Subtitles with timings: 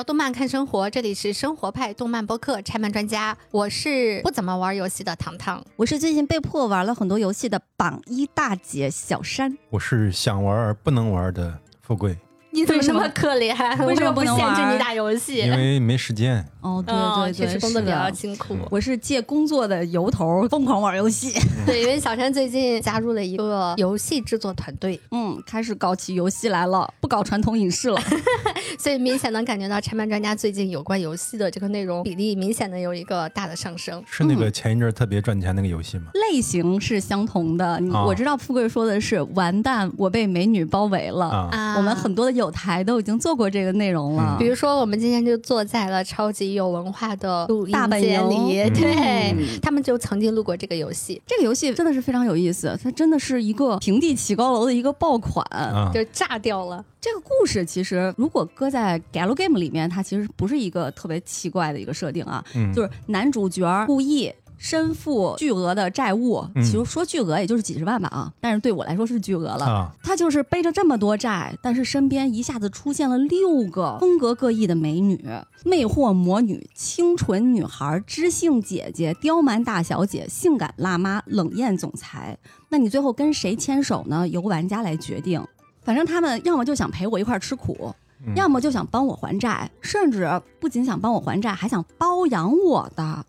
[0.00, 12.16] 聊动漫看生活，这里是生活派动漫播客拆漫专家，我是不怎么玩游戏的糖糖，我是最近被迫玩了很多游戏的榜一大姐小山，我是想玩而不能玩的富贵。
[12.52, 13.54] 你怎么那么可怜？
[13.86, 15.38] 为什么不限制你打游戏？
[15.38, 16.44] 因为没时间。
[16.60, 18.54] 哦，对对对，确实工作比较辛苦。
[18.70, 21.32] 我是借工作的由头疯狂玩游戏。
[21.64, 28.00] 对，因为小山最近加入了一个游戏制作团队，嗯，开始搞起游戏来了，不搞传统影视了。
[28.78, 34.02] 所以明显能感觉到拆漫专家最近有关游戏的这个内容比例明显的有一个大的上升。
[34.06, 36.10] 是那个前一阵特别赚钱那个游戏吗？
[36.30, 37.80] 类型是相同的。
[38.06, 41.26] 我知道富贵说的是完蛋，我被美女包围了。
[41.30, 43.20] 啊，我们很多的有台都已经。
[43.20, 51.20] 做过这个内容了，比如说我们今天就坐在了超级有文化的录音间里， 对他们就曾经录过这个游戏。
[51.26, 55.44] 这个游戏真的是非常有意思，它真的是一个平地起高楼的一个爆款，
[55.92, 56.82] 就炸掉了。
[56.98, 62.42] 这个故事其实如果搁在 Galgame 里面，它其实不是一个特别奇怪的一个设定啊，
[62.74, 64.32] 就是男主角故意。
[64.60, 69.90] 身负巨额的债务，其实说巨额也就是几十万吧啊，但是对我来说是巨额了。
[70.02, 75.18] 他就是背着这么多债，但是身边一下子出现了六个风格各异的美女，
[75.64, 82.36] 魅惑魔女、清纯女孩、知性姐姐、刁蛮大小姐、性感辣妈、冷艳总裁。
[82.68, 84.28] 那你最后跟谁牵手呢？
[84.28, 85.42] 由玩家来决定。
[85.82, 87.94] 反正他们要么就想陪我一块吃苦，
[88.36, 90.28] 要么就想帮我还债，甚至
[90.60, 93.24] 不仅想帮我还债，还想包养我的。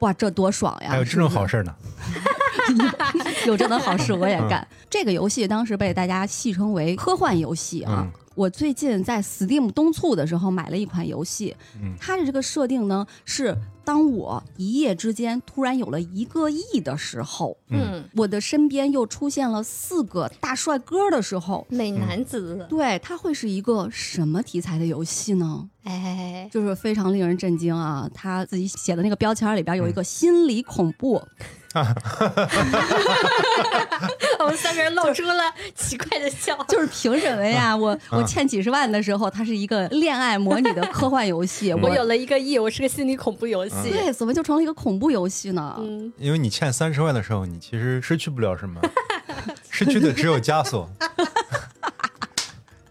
[0.00, 0.90] 哇，这多爽呀！
[0.90, 1.74] 还有这种好事呢，
[3.46, 4.66] 有这种好事我也干。
[4.88, 8.06] 这个游戏当时被大家戏称为科幻游戏啊。
[8.36, 11.56] 我最近在 Steam 冬促的时候买了一款游戏，
[11.98, 25.68] 它的这个设定呢是，当我一夜之间突然有了一个亿的时候，嗯，我的身边又出现了四个大帅哥的时候，美男子，对，它会是一个什么题材的游戏呢？
[25.82, 28.08] 哎，就是非常令人震惊啊！
[28.14, 31.20] 他自己写的那个标签里边有一个心理恐怖。
[31.72, 32.48] 哈哈哈哈
[33.88, 34.08] 哈！
[34.44, 36.56] 我们三个人露出了奇怪的笑。
[36.68, 37.76] 就是凭什么呀？
[37.76, 41.72] 我我欠几十万的时候，它是一个恋爱模拟的科幻游戏。
[41.82, 43.90] 我有了一个亿，我是个心理恐怖游戏。
[43.90, 45.76] 对，怎么就成了一个恐怖游戏呢？
[45.78, 48.80] 嗯，因为你欠三十万的时候，你其实失去不了什么，
[49.70, 50.88] 失去的只有枷锁。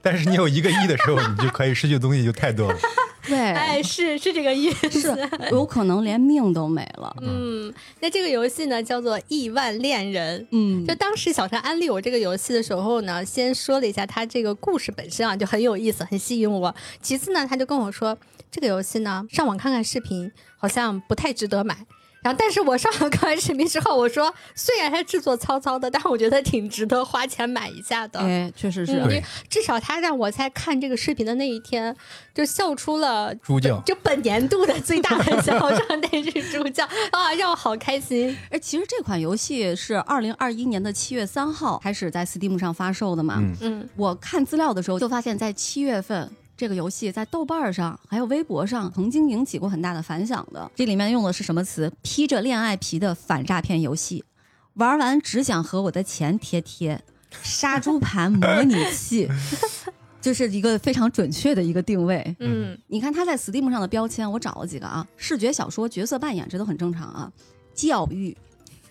[0.01, 2.79] 但是你有一个亿的时候，你就可以失去的东西就太多了。
[3.29, 7.15] 对， 哎，是是这个意思，是有可能连命都没了。
[7.21, 10.41] 嗯，那这个游戏呢叫做《亿万恋人》。
[10.51, 16.73] 嗯，就当时小陈安利我这个游戏的时候呢，先说了一下他这个故事本身啊，就很有意思，很吸引我。
[17.01, 18.17] 其次呢，他就跟我说，
[18.49, 21.77] 这个游戏呢，上网看看视频，好像不太值得买。
[22.21, 28.19] 然后，但是我上网看完视频之后，我说虽然它制作糙糙的，但是我觉得挺值得花钱买一下的。
[28.19, 31.95] 哎，确实是，至少它让我在看这个视频的那一天，
[32.33, 35.81] 就笑出了猪叫，就本年度的最大的笑声，
[36.11, 38.37] 那是猪叫啊，让我好开心。
[38.49, 43.35] 哎，其实这款游戏是二零二一年的七月三号开始在 Steam 上发售的嘛。
[43.39, 46.29] 嗯嗯，我看资料的时候就发现，在七月份。
[46.59, 50.69] 这个游戏在豆瓣上还有微博上曾经引起过很大的反响的。
[50.75, 51.89] 这里面用的是什么词？
[52.01, 54.25] 披着恋爱皮的反诈骗游戏，
[54.73, 57.01] 玩完只想和我的钱贴贴，
[57.41, 59.29] 杀猪盘模拟器，
[60.19, 62.35] 就是一个非常准确的一个定位。
[62.39, 67.31] 嗯，你看它在 Steam 上的标签，我找了几个啊，视觉小说、角色扮演，这都很正常啊。
[67.73, 68.35] 教育、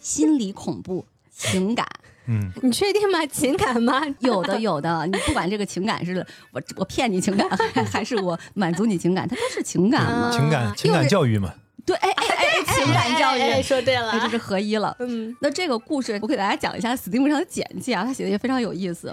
[0.01, 1.87] 心理恐怖、情感。
[2.29, 3.25] 嗯，你确定吗？
[3.27, 4.03] 情感吗？
[4.21, 5.07] 有的，有的。
[5.07, 7.49] 你不管这个情感是我我骗你情感，
[7.91, 10.31] 还是我满足你情感，它都是情感嘛？
[10.31, 11.53] 情感情感教育嘛？
[11.87, 14.95] 对，哎哎哎，情感教育说对了，这是合一了。
[14.99, 19.11] 嗯，那这个故事我给大家讲一下 Steam 上的简介啊，他写的也非常有意思。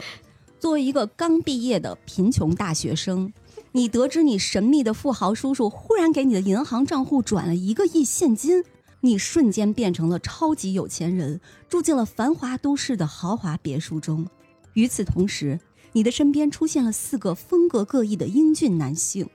[0.59, 3.31] 作为一个刚毕业的贫穷大学生，
[3.71, 8.63] 你得知你神秘的富豪叔叔忽然给你的银行账户转了一个亿现金。
[9.05, 11.39] 你瞬间变成了超级有钱人，
[11.69, 14.27] 住进了繁华都市的豪华别墅中。
[14.73, 15.59] 与此同时，
[15.93, 19.29] 你的身边出现了四个风格各异的英俊男性。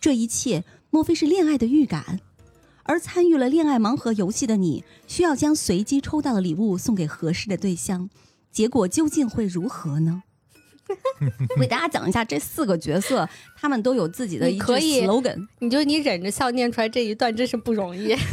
[0.00, 2.20] 这一切莫非是恋爱的预感？
[2.84, 8.08] 而参与了恋爱盲盒游戏的你，需要将随机抽到的礼物送给合适的对象。
[8.50, 10.22] 结果究竟会如何呢？
[11.54, 15.46] 我给大家讲一下这四个角色，他们都有自己的一句 slogan。
[15.58, 18.16] 你就你忍着笑念出来这一段，真是不容易。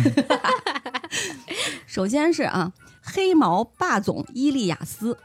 [1.86, 5.18] 首先是啊，黑毛霸总伊利亚斯，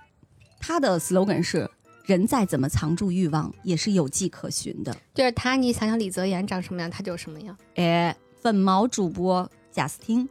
[0.58, 1.70] 他的 slogan 是
[2.04, 4.96] “人再怎么藏住欲望，也是有迹可循的”。
[5.14, 7.56] 就是他，你想想李泽言长什么样，他就什么样。
[7.76, 10.28] 哎，粉毛主播贾斯汀，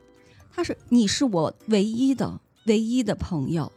[0.53, 3.71] 他是你是我唯一的唯一的朋友。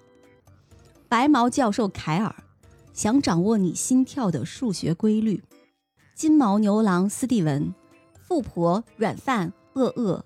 [1.08, 2.34] 白毛教授凯尔。
[2.92, 5.42] 想掌握你心跳的数学规律，
[6.14, 7.74] 金毛牛郎斯蒂文，
[8.20, 10.24] 富婆软饭饿饿。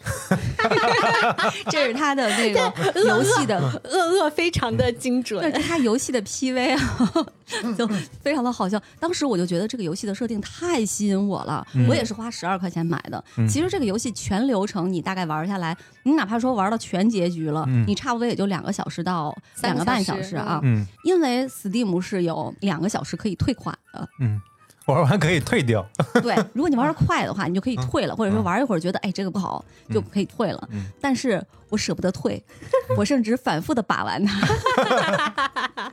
[1.70, 2.72] 这是他的那个
[3.06, 7.26] 游戏的恶恶非常的精准，对，他游戏的 PV 啊，
[7.76, 7.86] 就
[8.22, 8.80] 非常的好笑。
[8.98, 13.22] 当时我就觉得这个游戏的设定太吸引我了，我也是花十二块钱买的。
[13.48, 20.60] 其实这个游戏全流程你大概玩下来，你哪怕说玩到全结局了，你差不多也就两个小时到两个半小时啊。
[20.62, 24.08] 嗯，因为 Steam 是有两个小时可以退款的。
[24.20, 24.40] 嗯。
[24.90, 25.86] 玩完可以退掉。
[26.22, 30.68] 对，如果你玩的快的话，你就可以退了，或者说玩一会儿觉得哎这个不好，就可以退了。
[31.00, 32.42] 但是我舍不得退，
[32.96, 35.92] 我甚至反复的把玩它，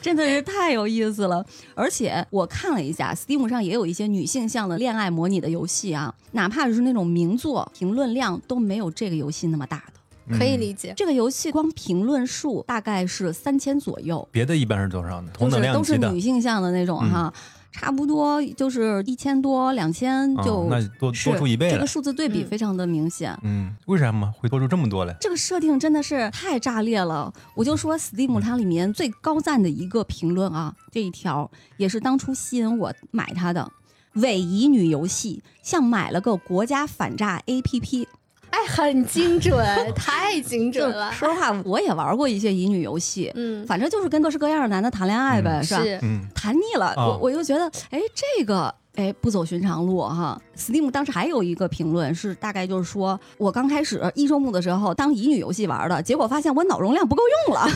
[0.00, 1.44] 真的是太有意思了。
[1.74, 9.82] 而且我看了一下，Steam 上也有一些女性向的恋爱模拟的游戏啊，哪怕是那种名作，评论量都没有这个游戏那么大
[10.28, 10.92] 的，可以理解。
[10.96, 15.30] 这个游戏光评论数大概是三千左右，别的一般是多少呢？
[15.32, 17.32] 同等量都是女性向的那种哈。
[17.72, 23.36] 差不多就是一千多两千，就那多多出一倍这个数字对比非常的明显。
[23.42, 25.16] 嗯，为什么会多出这么多来？
[25.20, 27.32] 这个设定真的是太炸裂了！
[27.54, 33.72] 我就说 Steam 它里面最高赞的一个评论啊，这一条也是当初吸引我买它的
[34.14, 38.06] 伪乙女游戏，像买了个国家反诈 APP。
[38.52, 39.58] 哎，很精准，
[39.94, 41.10] 太精准了。
[41.12, 45.82] 说实话，我也玩过一些乙女游戏，嗯，反正就是跟各式各样的男的谈恋爱呗，是吧？
[46.02, 48.72] 嗯，谈腻了，我我就觉得，哎，这个。
[48.96, 57.66] 哎，不走寻常路哈！Steam 当时还有一个评论是，大概就是说我刚开始一周目的时候当乙女游戏玩的，结果发现我脑容量不够用了。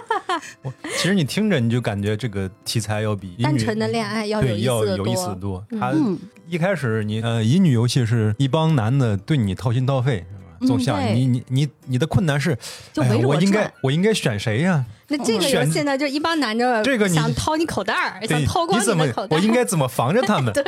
[0.98, 5.64] 其实你听着你就感觉这个题材要比单纯的恋爱要有要有意思的多。
[5.70, 5.94] 它
[6.46, 10.26] 一开始你呃乙女游戏是一帮男的对你掏心掏肺。
[10.66, 12.56] 总想你你你你的困难是，
[12.92, 14.84] 就围着我应该我应该选谁呀？
[15.10, 20.52] 那这个游戏呢，就一帮男的，这个想掏你口袋儿， 想掏光你的口袋我应该怎么防着他们？
[20.54, 20.62] 对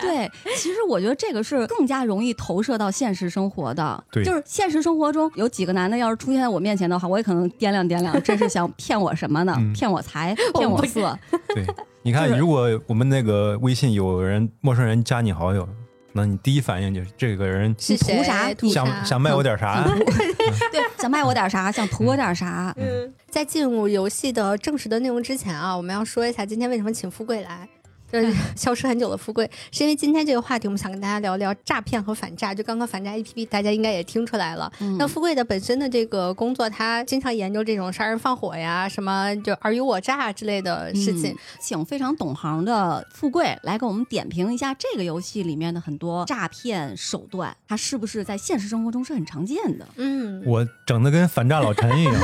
[0.00, 4.02] 对，其实我觉得这个是更加容易投射到现实生活的。
[4.12, 9.56] 对，就是现实生活中有几个男的，要是出现在我面前的话，我也可能掂量掂量，这是想骗我什么呢？
[9.74, 11.18] 骗我财，骗我色？
[11.54, 11.66] 对，
[12.02, 15.68] 你看，如果我们那个微信有人陌生人加你好友。
[16.12, 18.52] 那你第一反应就是这个人是图啥？
[18.72, 19.84] 想想卖我点啥？
[20.72, 21.70] 对，想卖我点啥？
[21.70, 22.74] 想图我点啥？
[22.76, 27.68] 嗯，在进入游戏的正式的内容之前啊，我们要说一下今天为什么请富贵来。
[28.12, 32.54] 就是消失很久的富贵，是因为今天这个话题，我们想跟大家聊聊诈骗和反诈。
[32.54, 34.70] 就刚刚反诈 APP，大家应该也听出来了。
[34.98, 41.36] 那富贵的本身的这个工作，他经常研究这种杀人放火呀，什么就尔虞我诈之类的事情。
[41.60, 49.86] 请非常懂行的富贵来给我们点评一下这个游戏里面的很多诈骗手段，它是不是在现实生活中是很常见的？
[49.96, 52.14] 嗯，我整的跟反诈老陈一样。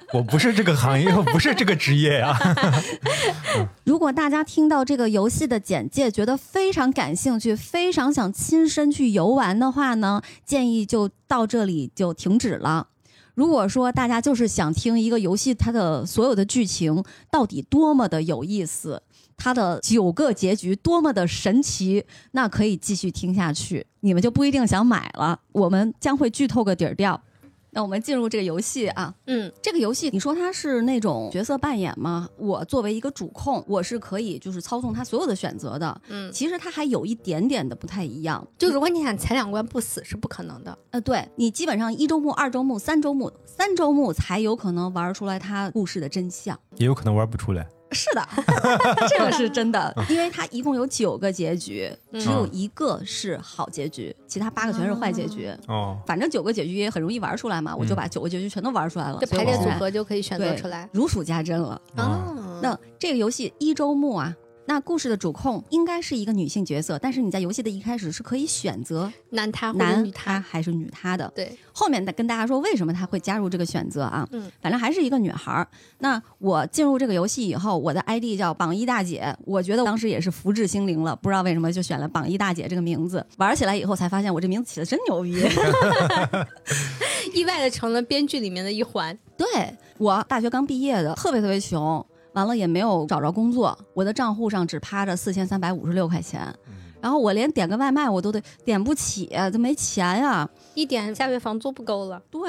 [0.12, 2.36] 我不是这个行业，我不是这个职业呀。
[3.84, 12.88] 如果大家听到这个游戏的简介，觉得非常感兴趣，非常想亲身去游玩的话呢，建议就到这里就停止了。
[13.34, 19.02] 如果说大家就是想听一个游戏它的所有的剧情到底多么的有意思，
[19.38, 23.86] 它的九个结局多么的神奇，那可以继续听下去。
[24.00, 27.22] 你们就不一定想买了，我们将会剧透个底儿掉。
[27.74, 32.28] 那我们进入这个游戏啊，嗯，这个游戏你说它是那种角色扮演吗？
[32.36, 38.70] 我作为一个主控，我是可以就是操纵它所有的选择的，嗯，其实它还有一点点的不太一样，就。
[38.70, 47.66] 如果你想前两关不死是不可能的，呃，对你基本上一周目、二周目、三周目、三周目才有可能玩出来它故事的真相，也有可能玩不出来。
[47.92, 48.28] 是的，
[49.08, 55.50] 这个是真的，因为它一共有九个结局，只有一个是好结局，其他八个全是坏结局。
[55.68, 61.80] 哦，反正九个结局也很容易玩出来嘛，我就把九个结局全都玩出来了，这排列组合就可以选择出来，如数家珍了。
[61.96, 64.34] 哦，那这个游戏一周目啊。
[64.64, 71.30] 那故事的主控应该是一个女性角色，但是你在游戏的一开始是可以选择男他男女他还是女他的。
[71.34, 74.26] 对，后面再跟大家说为什么他会加入这个选择啊？
[74.30, 75.66] 嗯，反正还是一个女孩儿。
[75.98, 83.26] 那我进入这个游戏以后，我的 ID 叫榜一大姐，我觉得当时也是福至心灵了，不知道为什么就选了榜一大姐这个名字。
[83.38, 85.32] 玩起来以后才发现，我这名字起的真牛逼，
[87.34, 89.18] 意外的成了编剧里面的一环。
[89.36, 92.04] 对我大学刚毕业的，特别特别穷。
[92.32, 96.54] 完了也没有找着工作，我的账户上只趴着四千三百五十六块钱，
[97.00, 102.22] 然后我连点个外卖我都得点不起，都没钱呀，一点下月房租不够了。
[102.30, 102.40] 对，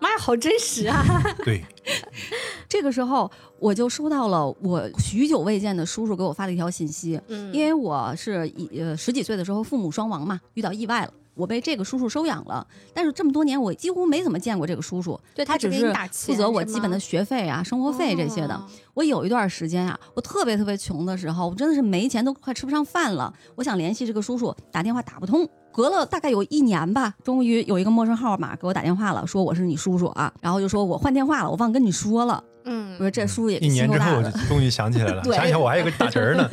[0.00, 1.04] 妈呀，好真实啊！
[1.44, 1.62] 对，
[2.68, 11.12] 这个时候我就收到了我许久未见的叔叔给我发的一条信息，嗯，因为我是一呃十几岁的时候父母双亡嘛，遇到意外了。
[11.40, 18.60] 我被这个叔叔收养了，但是这么多年我几乎没怎么见过这个叔叔，对他只是负责我基本的学费啊、生活费这些的。
[18.92, 23.32] 我有一段时间啊，我特别特别穷的时候，我真的是没钱，都快吃不上饭了。
[23.56, 25.48] 我想联系这个叔叔，打电话打不通。
[25.72, 32.42] 隔了大概有一年吧，终于有一个陌生号码给我打电话了，说我是你叔叔啊，然后就说我换电话了，我忘跟你说了。
[32.64, 36.46] 嗯，我说这叔叔也一年之后我就终于想起来了， 想起来我还有个大 侄儿呢。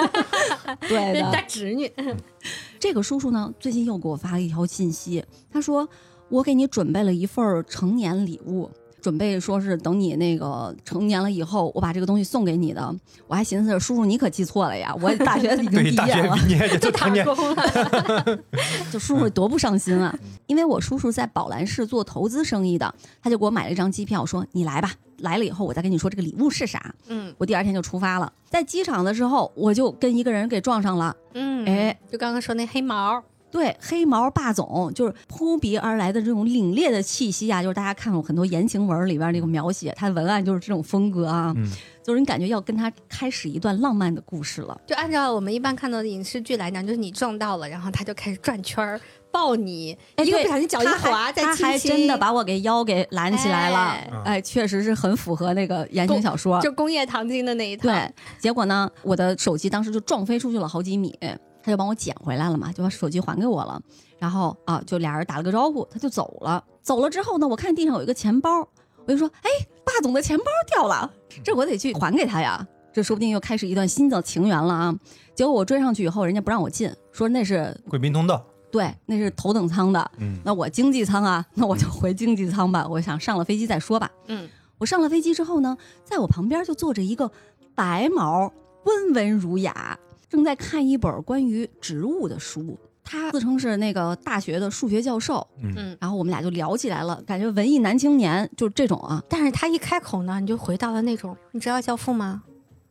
[0.88, 1.92] 对，大侄女。
[2.80, 5.88] 这个叔叔呢，最近又给我发了一条信息，他说
[6.30, 8.70] 我给你准备了一份成年礼物。
[9.00, 12.94] 准备说是等你那个成年了以后，我把这个东西送给你的。
[13.28, 16.36] 我还寻思着，叔叔你可记错了呀，我大学已经毕业了，
[16.80, 17.16] 就打工
[17.56, 18.40] 了，
[18.92, 20.14] 就叔叔多不上心啊！
[20.48, 26.94] 因为我叔叔在宝兰市做投资生意的，他就给我买了一张机票，说你来吧，来了以后我再跟你说这个礼物是啥。
[27.08, 31.16] 嗯，我第二天就出发了，在机场的时候我就跟一个人给撞上了。
[31.34, 33.24] 嗯，哎，就刚刚说那黑毛。
[33.50, 41.56] 对，黑毛霸总就是扑鼻而来的这种凛冽的气息啊，就是大家看过很多言情文里边那个描写，他的文案就是这种风格啊，
[42.04, 44.80] 就是你感觉要跟他开始一段浪漫的故事了。
[44.86, 49.00] 就按照我们一般看到的影视剧来讲，就是你撞到了，然后他就开始转圈儿
[49.38, 57.84] 抱你，哎一个不小心脚一滑，他还真的把我给腰给拦起来了，哎，确实是很符合那个言情小说，就工业糖精的那一套。
[57.84, 61.16] 对，结果呢，我的手机当时就撞飞出去了好几米。
[61.62, 63.80] 他就帮我捡回来了嘛，就把手机还给我了，
[64.18, 66.64] 然后啊，就俩人打了个招呼，他就走了。
[66.82, 68.66] 走了之后呢，我看地上有一个钱包，
[69.06, 69.50] 我就说：“哎，
[69.84, 71.12] 霸总的钱包掉了，
[71.44, 74.96] 这我得去还给他呀。”这说不定又开始一段新的情缘了啊！
[75.36, 80.12] 结果我追上去以后，人家不让我进，说那是贵宾通道，对，那是头等舱的。
[80.18, 82.88] 嗯，那我经济舱啊，那我就回经济舱吧。
[82.88, 84.12] 我想上了飞机再说吧。
[84.28, 84.48] 嗯，
[84.78, 87.32] 我上了飞机之后呢，在我旁边就坐着一个
[87.74, 88.52] 白毛、
[88.84, 89.98] 温文儒雅。
[90.30, 99.24] 正在看一本关于植物的书，他自称是那个大学的数学教授，嗯，然后我们俩就聊起来了，感觉文艺男青年就是这种啊。
[99.30, 102.44] 但是他一开口呢，你就回到了那种，你知道教父吗？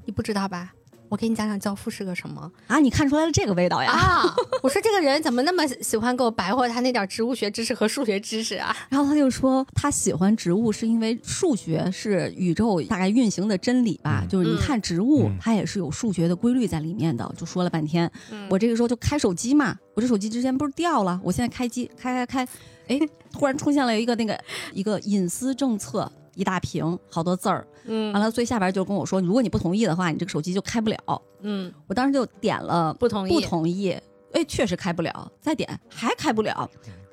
[0.06, 0.72] 你不知道吧？
[1.08, 2.78] 我给你讲讲教父是个什么啊？
[2.78, 3.90] 你看出来了这个味道呀？
[3.92, 4.34] 啊！
[4.62, 8.76] 我说这个人怎么那么喜欢给我白话他那点植物学知识和数学知识啊？
[8.90, 14.24] 然后他就说他喜欢植物是因为数学是宇宙大概运行的真理吧？
[14.28, 17.30] 就是你看植物，它也是有数学的规律在里面的。
[17.36, 18.10] 就说了半天，
[18.48, 22.48] 我这个时候就开手机嘛，我这手机之前不是掉了，我现在开机开开开，
[22.88, 22.98] 哎，
[23.32, 24.38] 突然出现了一个那个
[24.72, 26.10] 一个隐私政策。
[26.34, 33.96] 一大屏，好多字儿，嗯，完了最下边就跟我说，如果你不同意的话，你这个手机就开不了，嗯，我当时就点了不同意，不同意，
[34.32, 36.68] 哎，确实开不了，再点还开不了。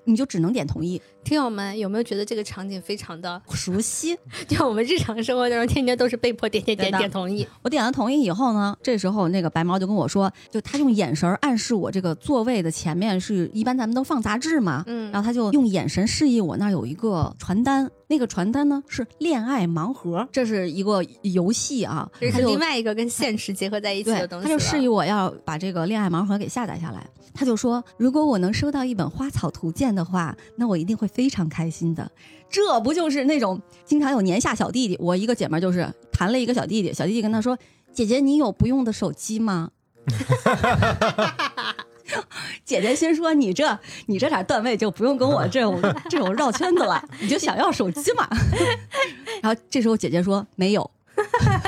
[0.06, 1.02] 你就只能点同意。
[1.24, 4.14] 听友们有没有觉得这个场景非常的熟悉？
[4.50, 7.48] 就我们日常生活当中，天天都是被迫点点点点同意。
[7.62, 24.46] 我点了同意以后呢，这时候那个白毛就跟我说，就他用眼神暗示我这个座位的前面是一般咱们都放杂志嘛，嗯，然后他就用眼神示意我那儿有一个传单，那个传单呢是恋爱盲盒，这是一个游戏啊，这是另外一个跟现实结合在一起的东西。
[24.46, 27.04] 他就示意我要把这个恋爱盲盒给下载下来。
[27.34, 32.08] 他就说：“如果我能收到一本花草图鉴的话，那我一定会非常开心的。
[32.48, 34.96] 这不就是那种经常有年下小弟弟？
[35.00, 37.58] 我一个姐妹就是谈了一个小弟弟，小弟弟跟他说
[37.92, 39.72] ：‘姐姐，你有不用的手机吗？’
[42.66, 43.78] 姐姐心说：‘你这
[44.08, 48.28] 你这点段位就不用跟我这种 这种绕圈子了，你就想要手机嘛。
[49.42, 50.90] ’然后这时候姐姐说：‘没有。’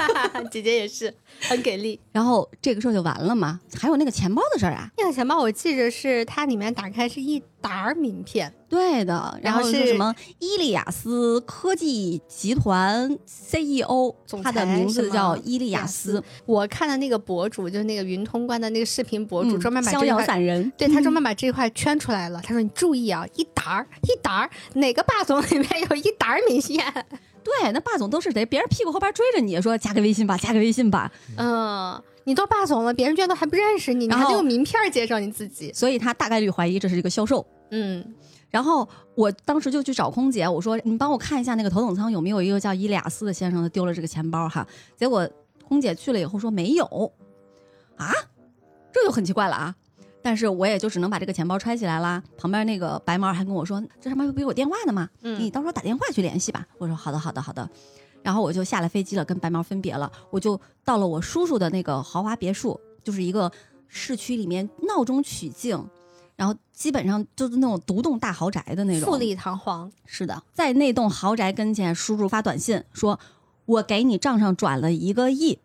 [0.51, 3.59] 姐姐也是。”很给力，然后这个事儿就完了嘛？
[3.77, 4.89] 还有那个钱包的事儿啊？
[4.97, 9.37] 那个钱包我记着是它里面打开是一沓名片，对的。
[9.43, 10.15] 然后是什么？
[10.39, 16.23] 伊利亚斯科技集团 CEO，他的名字叫伊利亚斯。
[16.45, 22.41] 我看的那个博主就是那个云通关的那个视频博主，专门把逍遥散人，对他专门把这块圈出来了。
[22.41, 26.81] 他说：“你注意啊，一沓儿一沓儿，哪个霸总里面有一沓名片？”
[27.45, 31.11] 对，那霸总都是得别人屁股后边追着你说加个微信吧，加个微信吧。
[31.37, 37.45] 嗯，你都霸总了，别人居然都还不认识你，你还得用名片介绍你自己，所以他大概率怀疑这是一个销售。
[37.69, 38.03] 嗯，
[38.49, 44.67] 然后我当时就去找空姐，我说你帮我看一下那个头等舱有没有一个叫伊利亚斯的先生，他丢了这个钱包哈。
[44.97, 45.29] 结果
[45.67, 47.13] 空姐去了以后说没有，
[47.95, 48.11] 啊，
[48.91, 49.75] 这就很奇怪了啊。
[50.25, 52.23] 但是我也就只能把这个钱包揣起来啦。
[52.35, 56.65] 旁边那个白毛还跟我说，这上面不有给我电话的嘛，你到时候打电话去联系吧。
[56.79, 57.69] 我说好的，好的，好的。
[58.23, 60.11] 然后我就下了飞机了，跟白毛分别了。
[60.31, 63.51] 我就到了我叔叔的那个豪华别墅，就是一个
[63.87, 65.87] 市区里面闹中取静，
[66.35, 69.91] 然后基本上就是那种独栋大豪宅的那种，富丽堂皇。
[70.07, 73.19] 是的，在那栋豪宅跟前，叔叔发短信说
[73.67, 75.59] ：“我给你账上转了一个亿。”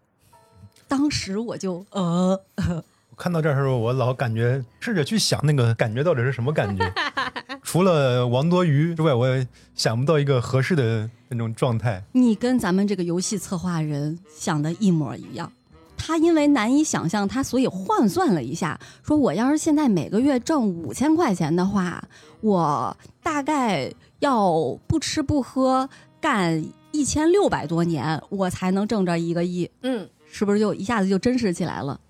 [0.87, 2.39] 当时我就呃。
[3.21, 6.91] 看到这儿时候，我老感觉试着去想那个感觉到底是什么感觉。
[7.63, 12.03] 除了王多鱼之外，我也想不到一个合适的那种状态。
[12.13, 15.53] 你跟咱们这个游戏策划人想的一模一样。
[15.99, 22.03] 他因为难以想象，他所以换算了一下，说我要是现在每个月挣五千块钱的话，
[22.41, 24.51] 我大概要
[24.87, 25.87] 不吃不喝
[26.23, 29.71] 干一千六百多年，我才能挣着一个亿。
[29.83, 32.01] 嗯，是不是就一下子就真实起来了？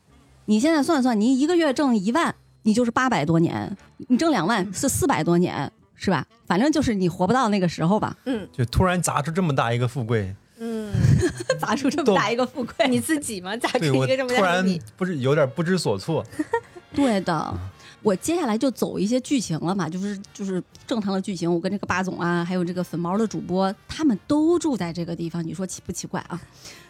[0.47, 3.69] 你现在算算，你一个月挣一万，你就是八百多年；
[4.09, 6.27] 你挣两万是四百多年，是吧？
[6.47, 8.17] 反正就是你活不到那个时候吧。
[8.25, 10.91] 嗯，就突然砸出这么大一个富贵，嗯，
[11.61, 13.57] 砸出这么大一个富贵，你自己吗？
[13.57, 14.81] 砸出一个这么突然大的你？
[14.97, 16.25] 不是有点不知所措。
[16.93, 17.55] 对的，
[18.03, 21.53] 我接下来就走一些剧情了嘛，就是就是正常的剧情。
[21.53, 26.41] 我跟这个霸总啊，还有这个粉毛的主播，他们都住在这个地方，你说奇不奇怪啊？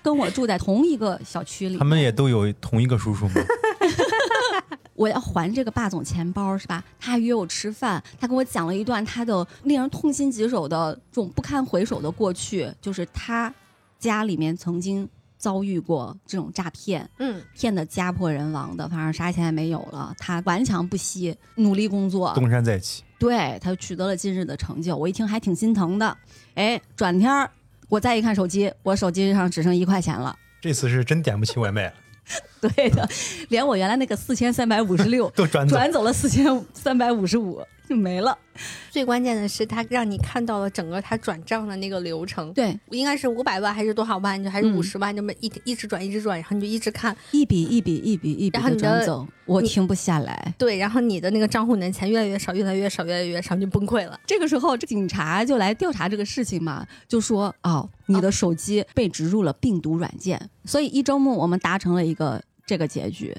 [0.03, 3.35] 跟我住在同一个小区里，他们也都有同一个叔叔吗？
[4.95, 6.85] 我要还这个霸总钱包是吧？
[6.99, 13.53] 他还约我吃饭，他跟我讲了一段他的令人痛心疾首的这种不堪回首的过去，就是他
[13.99, 15.09] 家里面曾经
[15.41, 20.15] 遭遇过这种诈骗，嗯，骗的家破人亡的，反正啥钱也没有了。
[20.19, 24.95] 他顽强不息，努力工作，东山再起，对他取得了今日的成就。
[24.95, 26.15] 我一听还挺心疼的。
[26.55, 27.51] 哎，转天儿
[27.89, 30.39] 我再一看手机，我手机上只剩一块钱了。
[30.61, 31.95] 这次是真点不起外卖了，
[32.61, 33.09] 对的，
[33.49, 35.75] 连我原来那个四千三百五十六 都转走。
[35.75, 37.67] 转走了四千三百五十五就
[37.97, 38.37] 没了。
[38.91, 50.55] 最关键的是，他让你看到了整个他转账的那个流程，对，应该是五百万还是多少万，就还是嗯五十万，这么一一直转一直转，然后你就一直看，一笔一笔一笔一笔的转走，我你停不下来。
[50.59, 54.19] 对，然后你的那个账户里的钱越来越少，越来越少，越来越少，你就崩溃了。
[54.27, 63.35] 这个时候，这警察就来调查这个事情嘛，就说哦，你的手机被植入了病毒软件，所以一周目我们达成了一个这个结局，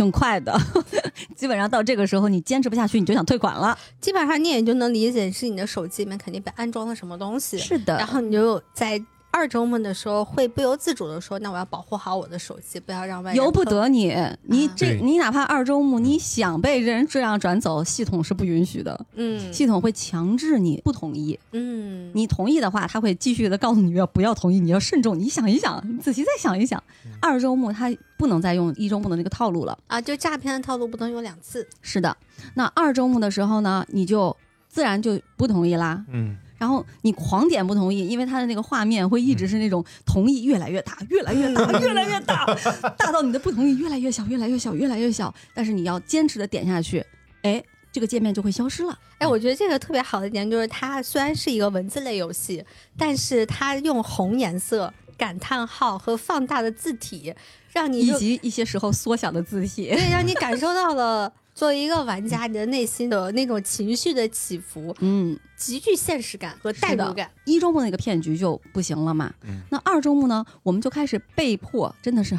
[0.00, 0.58] 挺快的。
[1.36, 3.76] 基本上到这个时候，你坚持不下去，你就想退款了。
[4.00, 8.98] 基本上你也就能理解是你的手机里面肯定被安装了什么东西，是的然后你就在
[9.32, 14.06] 二周目的时候会不由自主的说，那我要保护好我的手机，不要让外人由不得你，
[14.42, 21.38] 你啊这对你哪怕二周目，你想被人这样转走，系统是不允许的，嗯系统会强制你不同意。
[21.52, 26.82] 嗯，你同意的话，他会继续的告诉你要不要同意，你要慎重，你想一想，你仔细再想一想。
[27.20, 29.78] 二周目他不能再用一周目的那个套路了。
[29.86, 32.16] 啊，就诈骗的套路不能用两次，是的，
[32.54, 34.36] 那二周目的时候呢，你就
[34.68, 36.04] 自然就不同意啦。
[36.08, 42.44] 嗯，然后你狂点不同意，因为它的那个画面会一直是那种同意越来越大，越来越大，越来越大，
[42.98, 45.34] 大到你的不同意越来越小，越来越小，越来越小。
[45.54, 47.02] 但是你要坚持的点下去，
[47.40, 48.98] 哎，这个界面就会消失了。
[49.16, 52.62] 哎，我觉得这个特别好的一点就是，它虽然是一个文字类游戏，
[52.98, 57.34] 但是它用红颜色、感叹号和放大的字体，
[57.72, 59.88] 让你以及一些时候缩小的字体。
[59.88, 67.30] 对，让你感受到了作为一个玩家你的内心的那种情绪的起伏，嗯，极具现实感和代入感。
[67.44, 69.30] 一周目那个骗局就不行了嘛。
[69.42, 72.34] 嗯那二周目呢，我们就开始被迫，真的是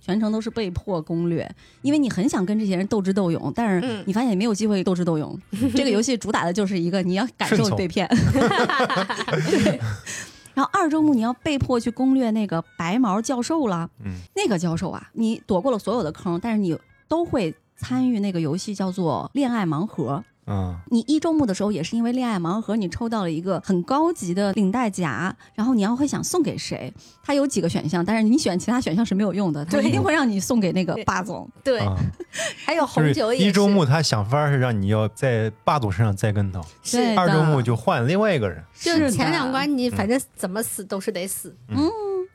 [0.00, 1.46] 全程都是被迫攻略，
[1.82, 5.38] 因为你很想跟这些人斗智斗勇，但是嗯你发现你没有机会斗智斗勇。
[5.76, 8.08] 这个游戏主打的就是一个你要感受被骗。
[9.50, 9.78] 对。
[10.54, 16.74] 然后二周目你要被迫去攻略那个白毛教授了，嗯，那个教授啊，你躲过了所有的坑，但是你
[17.06, 20.24] 都会参与那个游戏叫做恋爱盲盒。
[20.44, 26.92] 啊，你一周目的时候也是因为恋爱盲盒，你抽到了一个很高级的领带夹，然后你要会想送给谁？
[27.22, 31.48] 它有几个选项，但是你选其他选项是没有用的，它一定会让你送给那个霸总。
[31.62, 31.96] 对，啊
[32.66, 38.62] 还有红酒也是一周目他想法是让你要在霸总身上栽跟头，是对二周目就换另外一个人。
[38.78, 41.56] 就是前两关你反正怎么死都是得死。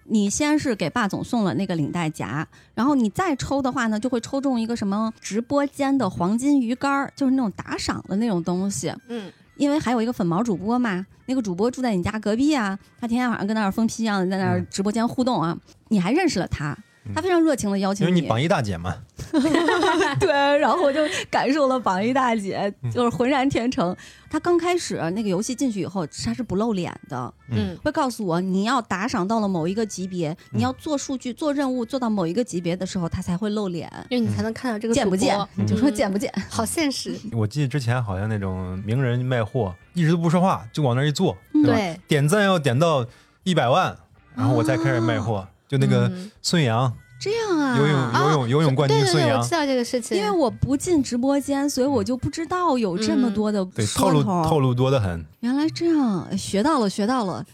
[0.10, 8.93] 你先是给霸总送了那个领带夹，然后你再抽的话呢，就会抽中一个什么直播间的黄金鱼竿儿，就是那种打赏的那种东西。
[9.08, 15.58] 嗯，因为还有一个粉毛主播嘛，那个主播住在你家隔壁啊，他天天晚上跟那儿疯批一样的在那儿嗯直播间互动啊，
[15.89, 16.76] 你还认识了他，
[17.14, 18.96] 他非常热情的邀请你因为你榜一大姐嘛，
[20.20, 23.96] 对，然后我就感受了榜一大姐，嗯就是浑然天成。
[24.30, 33.92] 他刚开始那个游戏进去以后，他是不露脸的，嗯会告诉我你要打赏到了某一个级别，你要做数据、做任务做到某一个级别的时候，他才会露脸。
[34.10, 35.36] 因为你才能看到这个主见不见？
[35.56, 36.32] 你就说嗯见不见？
[36.48, 37.16] 好现实。
[37.32, 41.36] 我记得之前好像那种名人卖货，一直都不说话，就往那儿一坐？
[41.66, 43.04] 对，点赞要点到
[43.44, 43.98] 一百万，
[44.36, 45.48] 然后我才开始卖货。
[45.69, 50.17] 就那个嗯孙杨，这样啊，游泳游泳游泳冠军对对对，我知，道这个事情。
[50.17, 54.43] 因为我不进直播间，所以我就不知道有这么多的对，说套路头。
[54.43, 55.23] 套路多的很。
[55.41, 57.45] 原来这样，哎学到了， 学到了。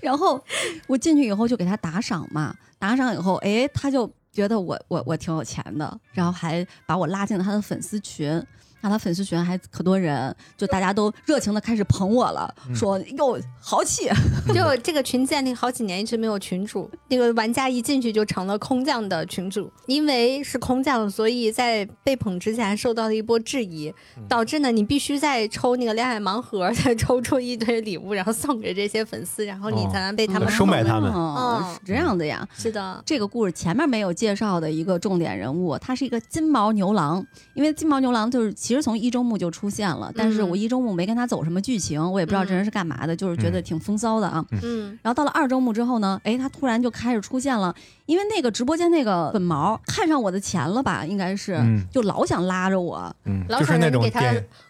[0.00, 0.42] 然后
[0.86, 8.40] 我进去以后就给他打赏嘛，打赏以后，哎，他就觉得我我我挺有钱的，然后还把我拉进了他的粉丝群。
[8.82, 14.08] 那他粉丝群还可多人，就大家都热情的开始捧我了，说哟豪气。
[14.52, 23.94] 就这个群建立好几年一直没有群主，那个玩家一进去就成了空降的群主，因为是空降，所以在被捧之前受到了一波质疑，
[24.28, 31.08] 导致呢你必须在抽那个恋爱盲盒，再抽出一堆礼物，然后送给这些粉丝，然后你才能被他们收买他们。
[31.12, 32.46] 哦，是这样的呀。
[32.56, 38.52] 是的，这个故事前面没有介绍的一个重点人物，他是一个金毛牛郎，因为金毛牛郎就是。
[38.52, 44.44] 其实从一周目就出现了，但是我一周目没跟他走什么剧情，我也不知道这人是干嘛的，就是觉得挺风骚的啊。
[44.62, 47.74] 嗯，然后到了二周目之后呢，哎，他突然就开始出现了，
[48.06, 51.58] 因为那个直播间那个粉毛看上我的钱了吧，应该是，
[51.90, 53.14] 就老想拉着我，
[53.48, 54.20] 老想给他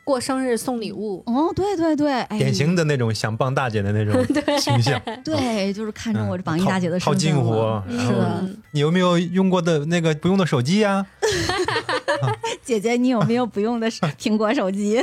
[0.04, 1.22] 过生日送礼物。
[1.26, 4.14] 哦，对对对，典型的那种想傍大姐的那种
[4.58, 5.00] 形象。
[5.24, 7.54] 对，就是看中我这榜一大姐的套近乎。
[7.88, 11.06] 是的，你有没有用过的那个不用的手机呀？
[12.62, 15.00] 姐姐，你有没有不用的苹果手机？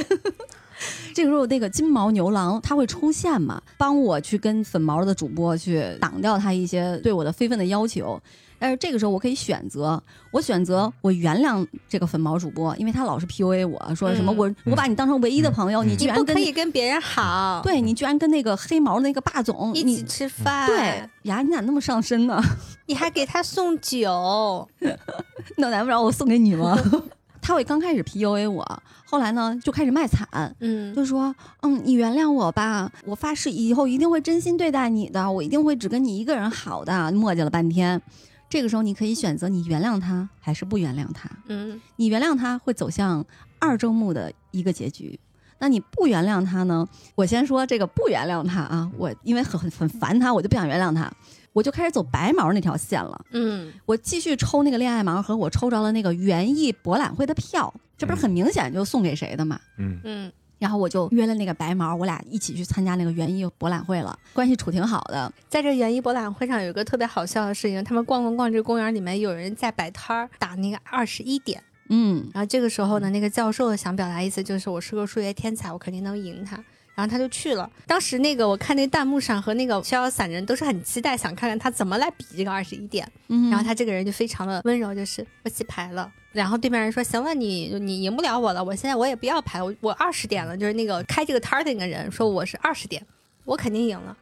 [1.14, 3.62] 这个时候，那个金毛牛郎他会出现嘛？
[3.78, 8.22] 帮我去跟粉毛的主播去挡掉他一些对我的非分的要求。
[8.60, 22.42] 但是这个时候，我可以选择，我选择我原谅这个粉毛主播，因为他老是 PUA 我说什么我我把你当成唯一的朋友，你居然不可以跟别人好，对你居然跟那个黑毛那个霸总一起吃饭，对呀，你咋那么上身呢？
[22.88, 24.68] 你还给他送酒，
[25.58, 26.78] 那难不着我送给你吗？
[27.42, 37.12] 他会刚开始 PUA 我，后来呢就开始卖惨，嗯，就说，嗯，你原谅我吧，我发誓以后一定会真心对待你的，我一定会只跟你一个人好的。
[37.14, 38.00] 磨叽了半天，
[38.50, 43.24] 这个时候你可以选择你原谅他还是不原谅他，嗯，你原谅他会走向
[43.60, 45.20] 二周目的一个结局，
[45.60, 46.88] 那你不原谅他呢？
[47.16, 51.12] 我先说这个不原谅他啊，我因为很很很烦他，我就不想原谅他。
[51.52, 53.26] 我就开始走白毛那条线了。
[53.32, 59.60] 嗯，我继续抽那个恋爱盲盒，我抽着了那个园艺博览会的票，这不是很明显就送给谁的嘛？
[59.78, 65.32] 嗯嗯，然后我就约了那个白毛，我俩一起去参加那个园艺博览会了，关系处挺好的。
[65.50, 71.64] 在这园艺博览会上有一个特别好笑的事情，他们逛逛逛这公园里面，有人在摆摊儿打那个二十一点。
[71.88, 76.64] 嗯，然后这个时候呢，那个教授想表达意思就是我是个数学天才，我肯定能赢他。
[77.00, 77.70] 然后他就去了。
[77.88, 83.10] 当时那个我看那弹幕上和那个逍遥散人都是很期待，想看看他怎么来比这个二十一点。
[83.50, 86.12] 然后他这个人就非常的温柔，就是我洗牌了。
[86.34, 93.02] 然后对面人说：“行了，你你赢不了我了，我现在我也不要牌，我我二十点了。”就是那个开这个摊儿的那个人说：“我是二十点，
[93.46, 94.16] 我肯定赢了。”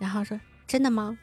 [0.00, 1.18] 然后说：“真的吗？”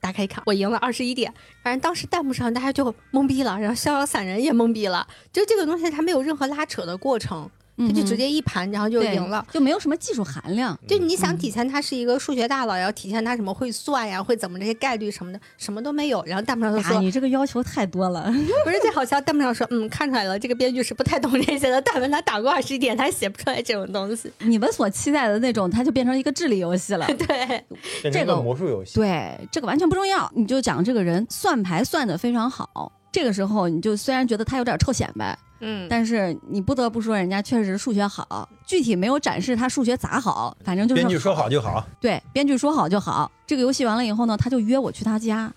[0.00, 1.32] 打开一看，我赢了二十一点。
[1.64, 5.04] 反正当时弹幕上大家就懵逼了，然后逍遥散人也懵逼了。
[5.32, 7.50] 就这个东西它没有任何拉扯的过程。
[7.78, 10.78] 他就直接一盘，然后就赢了，就没有什么技术含量。
[10.86, 16.22] 就你想体现他是一个数学大佬，要体现他什么会算呀，会怎么这些概率什么的，什么都没有。
[16.26, 18.24] 然后弹幕上就说：“你这个要求太多了。
[18.64, 21.80] ”不是最好笑，弹幕上说：“嗯，看出来了，这个编剧是不太懂这些的。
[21.82, 24.30] 但凡他打过二十一点，他写不出来这种东西。
[24.38, 27.06] 你们所期待的那种，他就变成一个智力游戏了。
[27.26, 27.64] 对，
[28.10, 28.94] 这个魔术游戏。
[28.94, 30.30] 对，这个完全不重要。
[30.34, 32.92] 你就讲这个人算牌算的非常好。
[33.12, 35.38] 这个时候，你就虽然觉得他有点臭显摆。
[35.60, 38.48] 嗯，但是你不得不说，人家确实数学好。
[38.66, 41.86] 具体没有展示他数学咋好，反正就是编剧说好就好。
[42.00, 43.30] 对，编剧说好就好。
[43.46, 45.52] 这个游戏完了以后呢，他就约我去他家。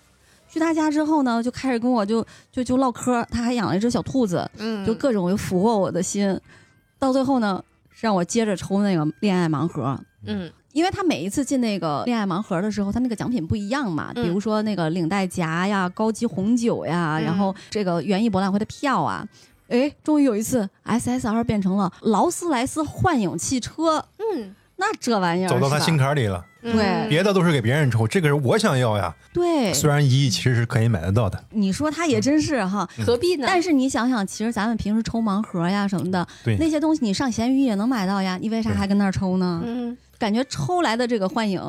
[0.48, 3.24] 去他家之后呢，就开始跟我就就就唠嗑。
[3.30, 6.40] 他还养了一只小兔子，嗯，就各种就俘获我的心。
[6.98, 7.62] 到最后呢，
[8.00, 9.96] 让我接着抽那个恋爱盲盒。
[10.26, 14.12] 嗯，因为他每一次进那个恋爱盲盒的时候，他那个奖品不一样嘛。
[14.12, 19.26] 比如说那个领带夹呀、高级红酒呀，然后这个园艺博览会的票啊。
[19.70, 24.04] 哎，终于有一次，SSR 变成了劳斯莱斯幻影汽车。
[24.18, 26.44] 嗯，那这玩意儿走到他心坎里了。
[26.60, 29.14] 对，别的都是给别人抽，这个是我想要呀。
[29.32, 31.42] 对，虽然一亿其实是可以买得到的。
[31.50, 33.46] 你说他也真是哈，何必呢？
[33.46, 36.26] 但是你想想，其实咱们平时抽盲盒呀什么的，
[36.58, 39.62] 那些东西你上闲鱼也能买到呀，你为啥还跟那儿抽呢？
[39.64, 41.62] 嗯，感觉抽来的这个幻影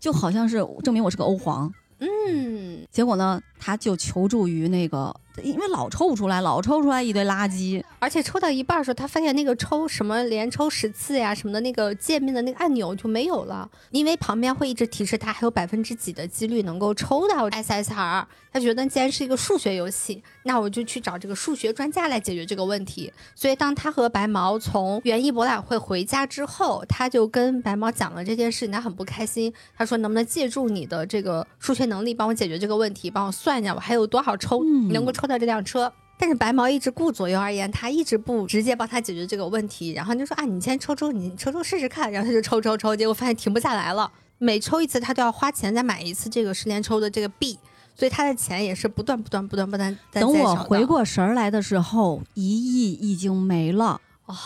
[0.00, 1.70] 就好像是证明我是个欧皇。
[1.98, 5.14] 嗯，结果呢，他就求助于那个。
[5.42, 18.24] 因为老抽不出来，老抽出来一堆垃圾，而且抽到一半的时候，他发现那个抽什么连抽十次呀什么的那个界面的那个按钮就没有了，因为旁边会一直提示他还有百分之几的几率能够抽到 SSR。
[18.50, 23.12] 他觉得既然是一个数学游戏，那我就去找这个数学专家来解决这个问题。
[23.34, 29.52] 所以当他和白毛从园艺博览会回家之后，他就跟白毛讲了这件事，他很不开心。
[29.76, 39.92] 他说：“能不能借助你的这个数学能力帮我解决这个问题，帮我算一下我还有多少抽能够抽？”到这辆车，但是白毛一直顾左右而言他，一直不直接帮他解决这个问题。
[39.92, 42.10] 然后就说啊，你先抽抽，你抽抽试试看。
[42.10, 44.10] 然后他就抽抽抽，结果发现停不下来了。
[44.38, 47.58] 每抽一次，他都要花钱再买一次这个十连抽的这个币，
[47.94, 49.96] 所以他的钱也是不断不断不断不断。
[50.10, 54.00] 等我回过神儿来的时候，一亿已经没了。
[54.26, 54.36] 哇！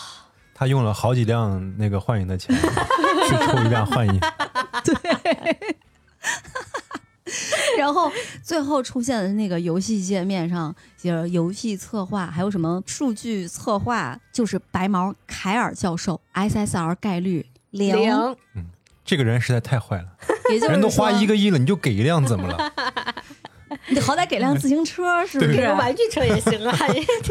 [0.54, 2.54] 他用了好几辆那个幻影的钱
[3.26, 4.20] 去抽一辆幻影。
[4.84, 5.76] 对。
[7.78, 8.10] 然后
[8.42, 18.12] 最后出现的那个游戏界面上，就是游戏策划，还有什么数据策划，就是白毛凯尔教授，SSR 概率零。
[18.54, 18.66] 嗯，
[19.04, 20.08] 这个人实在太坏了。
[20.50, 22.72] 也就是人都花一个亿了，你就给一辆怎么了？
[23.88, 25.60] 你好歹给辆自行车，是不是？
[25.60, 26.76] 玩具车也行啊。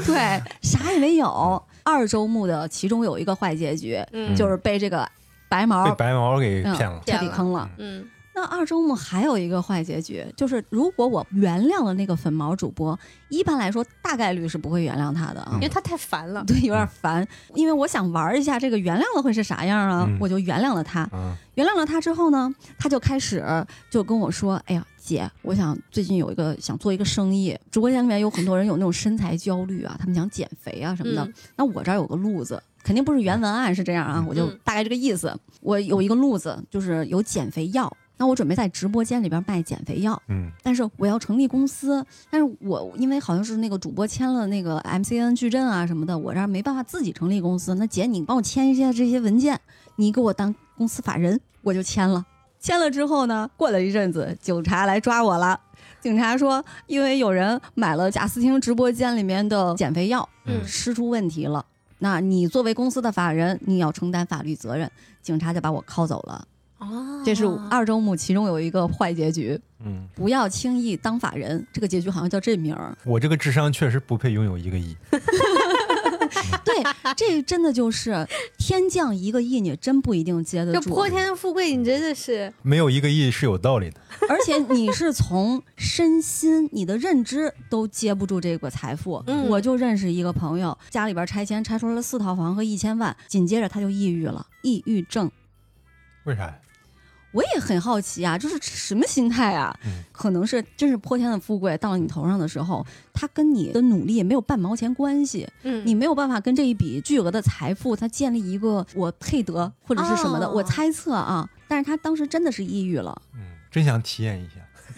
[0.06, 1.62] 对，啥也没有。
[1.84, 4.00] 二周目的其中有一个坏结局，
[4.36, 5.08] 就是被这个
[5.50, 7.70] 白毛被白毛给骗了，彻底坑了。
[7.78, 8.08] 嗯。
[8.34, 12.98] 那二周目还有一个坏结局，就是如果我原谅了那个粉毛主播，
[13.30, 17.28] 一般来说大概率是不会原谅他的啊，因为他太烦了，对，有点烦。
[17.56, 21.10] 因为我想玩一下这个原谅了会是啥样啊，我就原谅了他。
[21.56, 23.44] 原谅了他之后呢，他就开始
[23.90, 31.30] 就跟我说：“哎呀，姐，我想最近有一个想做一个生意，直播间里面有很多人有那种身材焦虑啊，他们想减肥啊什么的。
[31.58, 35.38] 那我这儿有个路子，肯定不是原文案是这样啊，我就大概这个意思。
[35.60, 37.92] 我有一个路子，就是有减肥药。”
[38.22, 47.74] 那我准备在直播间里边卖减肥药，嗯，但是我要成立公司，但是我因为好像是那个主播签了那个 MCN 矩阵啊什么的，我这儿没办法自己成立公司。
[47.74, 49.60] 那姐，你帮我签一下这些文件，
[49.96, 52.24] 你给我当公司法人，我就签了。
[52.60, 55.60] 签了之后呢，过了一阵子，警察来抓我了。
[56.00, 61.66] 警察说，因为有人买了贾斯汀直播间里面的减肥药，嗯，吃出问题了。
[61.98, 64.92] 那你作为公司的法人，你要承担法律责任。
[65.24, 66.46] 警察就把我铐走了。
[66.82, 69.60] 哦，这是二周目，其中有一个坏结局。
[69.84, 72.96] 嗯，不要轻易当法人，这个结局好像叫这名儿。
[73.04, 74.96] 我这个智商确实不配拥有一个亿。
[76.64, 76.84] 对，
[77.16, 80.82] 这真的就是天降一个亿，你真不一定接得住。
[80.82, 84.00] 这泼天富贵，你真的是没有一个亿是有道理的。
[84.30, 89.24] 而且你是从身心、你的认知都接不住这个财富。
[89.48, 95.30] 我就认识一个朋友，家里边拆迁拆出了四套房和一千万，紧接着他就抑郁了，抑郁症。
[96.26, 96.56] 为啥呀？
[97.32, 99.74] 我也很好奇啊，就是什么心态啊？
[100.12, 105.48] 可能是真是泼天的富贵到了你头上的时候，他跟你的努力也没有半毛钱关系。
[105.64, 110.50] 嗯，你没有办法跟这一笔巨额的财富，他建立一个我配得或者是什么的。
[110.50, 113.22] 我猜测啊，但是他当时真的是抑郁了。
[113.34, 113.42] 嗯，
[113.72, 114.56] 真想体验一下。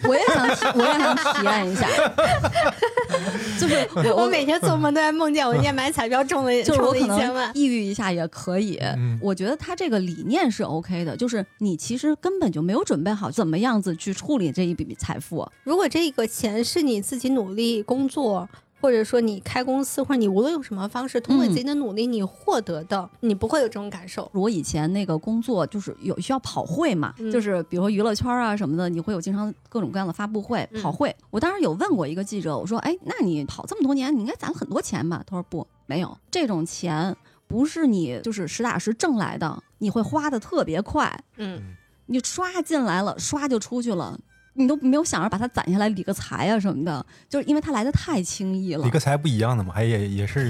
[0.08, 1.88] 我也想，我也想体验一下。
[3.58, 8.80] 就是我，我每天做梦都在梦见我今天买彩票中了， 中了一千万抑郁一下也可以。
[9.20, 15.48] 我觉得他这个理念是 OK 的，就是你其实根本就没有准备好怎么样子去处理这一笔财富。
[15.62, 18.48] 如果这个钱是你自己努力工作。
[18.84, 24.30] 或者说你开公司，或者你无论用什么方式，通过自己的努力你获得的，你不会有这种感受。
[24.34, 31.16] 我以前那个工作就是有需要跑会嘛，就是比如说娱乐圈啊什么的，你会有经常各种各样的发布会跑会。
[31.30, 37.16] 我当时有问过一个记者，我说：“哎，那你跑这么多年，你应该攒很多钱吧？”他说：“不，没有这种钱，
[37.46, 41.24] 不是你就是实打实挣来的，你会花的特别快。
[41.38, 44.20] 嗯，你刷进来了，刷就出去了。”
[44.54, 48.84] 你都没有想着把它攒下来理个财啊什么的，就是因为它来的太轻易了。
[48.84, 50.48] 理个财不一样的嘛，还也也是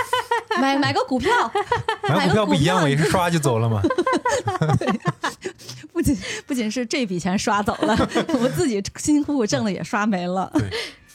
[0.60, 1.30] 买买个股票，
[2.08, 3.82] 买股票不一样嘛，也是刷就走了嘛。
[5.92, 6.16] 不仅
[6.46, 7.96] 不仅是这笔钱刷走了，
[8.38, 10.50] 我自己辛辛苦苦挣的也刷没了。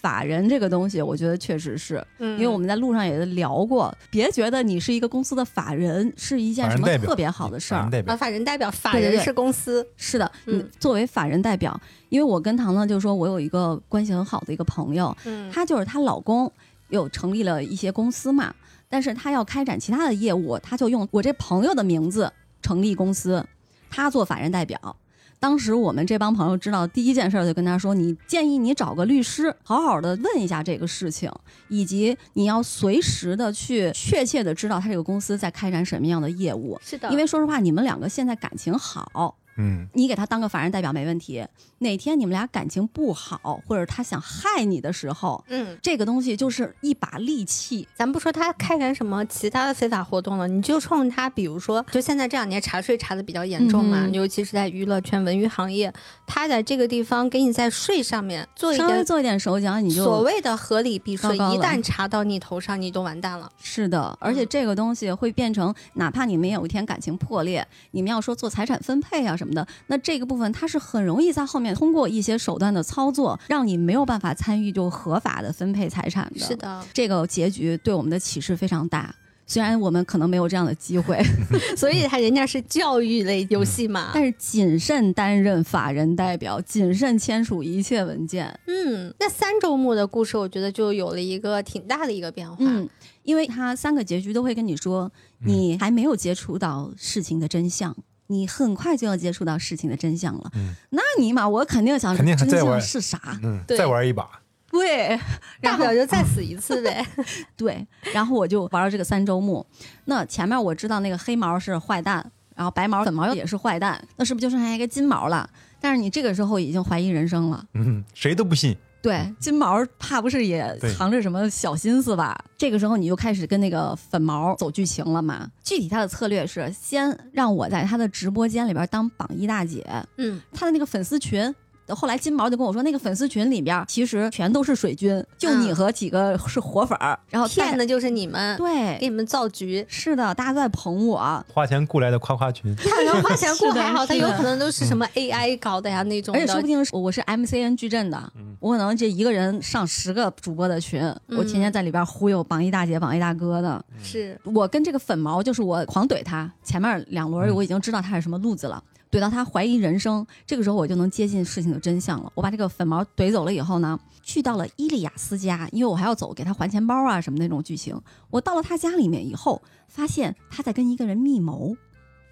[0.02, 8.16] 法人这个东西，我觉得确实是，因为我们在路上也聊过，别觉得你是一个公司的法人是一件什么特别好的事儿啊。
[8.16, 10.32] 法人代表，法人是公司，是的。
[10.48, 16.52] 嗯，作为法人代表，因为我跟糖糖就说，我有一个关系很好的一个朋友，嗯，她就是她老公
[16.90, 18.52] 有成立了一些公司嘛，
[18.90, 22.34] 但是她要开展其他的业务，她就用我这朋友的名字
[22.64, 23.46] 成立公司，
[23.90, 24.98] 她做法人代表。
[25.42, 31.32] 当时我们这帮朋友知道第一件事就跟他说：“你建议你找个律师，好好的问一下这个事情，
[31.68, 39.36] 以及你要随时的去确切的知道他这个公司在开展什么样的业务。”是的，因为说实话，你们两个现在感情好。
[39.58, 41.44] 嗯，你给他当个法人代表没问题。
[41.82, 47.88] 哪天你们俩感情不好，或者他想害你的时候，嗯，这个东西就是一把利器。
[47.96, 55.92] 咱不说他开展什么其他的非法活动了，你就冲他，比如说，就现在这两年查税查的比较严重嘛，尤其是在娱乐圈、文娱行业，
[56.28, 63.52] 他在这个地方给你在税上面做一点做一点手脚，你就所谓的合理避税，一旦查到你头上，你都完蛋了。
[63.60, 76.40] 是的，而且这个东西会变成，哪怕你们有一天感情破裂，你们要说做财产分配啊什么的，那这个部分他是很容易在后面通过一些手段的操作，让你没有办法参与就合法的分配财产的。
[76.40, 79.14] 是的，这个结局对我们的启示非常大。
[79.48, 81.22] 虽然我们可能没有这样的机会，
[81.76, 84.12] 所以他人家是教育类游戏嘛。
[84.14, 88.58] 但是谨慎担任法人代表，谨慎签署一切文件。
[88.68, 92.56] 嗯，那三周目的故事，我觉得就有了一个挺大的一个变化。
[92.60, 92.88] 嗯，
[93.24, 95.12] 因为他三个结局都会跟你说，
[95.46, 97.94] 你还没有接触到事情的真相，
[98.32, 100.50] 你很快就要接触到事情的真相了。
[100.56, 103.20] 嗯，那尼玛，我肯定想肯定真相是啥？
[103.44, 104.28] 嗯，再玩一把。
[104.72, 105.20] 对，
[105.62, 107.06] 大不了就再死一次呗。
[107.58, 109.66] 对，然后我就玩了这个三周目。
[110.06, 115.50] 那前面我知道那个黑毛是坏蛋，然后白毛、粉毛也是坏蛋，那是不是就剩下一个金毛了？
[115.82, 117.66] 但是你这个时候已经怀疑人生了。
[117.74, 118.78] 嗯，谁都不信。
[119.02, 122.38] 对，金毛怕不是也藏着什么小心思吧？
[122.58, 125.50] 这个时候你就开始跟那个粉毛走剧情了嘛？
[125.64, 129.86] 具体他的策略是先让我在他的直播间里边当榜一大姐。
[130.18, 131.54] 嗯，他的那个粉丝群。
[131.90, 139.86] 后来金毛就跟我说，那个粉丝群里边其实全都是水军，就你和几个是活粉儿，然后骗的就是你们，对，给你们造局。
[139.90, 142.74] 是的，大家都在捧我，花钱雇来的夸夸群。
[142.76, 146.34] 他能花钱雇还好，他有可能都是什么 AI 搞的呀那种。
[146.34, 153.84] 而且说不定是我是 MCN 矩阵的，我可能这一个人上十个主播的群，我天天在里边忽悠榜一大姐、榜一大哥的。
[154.02, 158.82] 是我跟这个粉毛，就是我狂怼他，前面两轮我已经知道他是什么路子了。
[159.12, 162.32] 怼到他怀疑人生，这个时候我就能接近事情的真相了。
[162.34, 168.00] 我把这个粉毛怼走了以后呢，去到了伊利亚斯家，因为我还要走给他还钱包啊什么那种剧情。
[168.30, 171.76] 我到了他家里面以后，发现他在跟一个人密谋，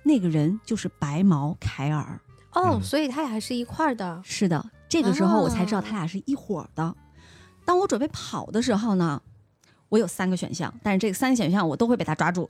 [0.03, 2.17] 那个人就是白毛凯尔。
[2.53, 4.21] 哦，所以他俩是一块儿的。
[4.23, 6.95] 是的，这个时候我才知道他俩是一伙的。
[7.65, 9.21] 当我准备跑的时候呢，
[9.89, 12.49] 我有三个选项，但是这三个选项我都会被他抓住。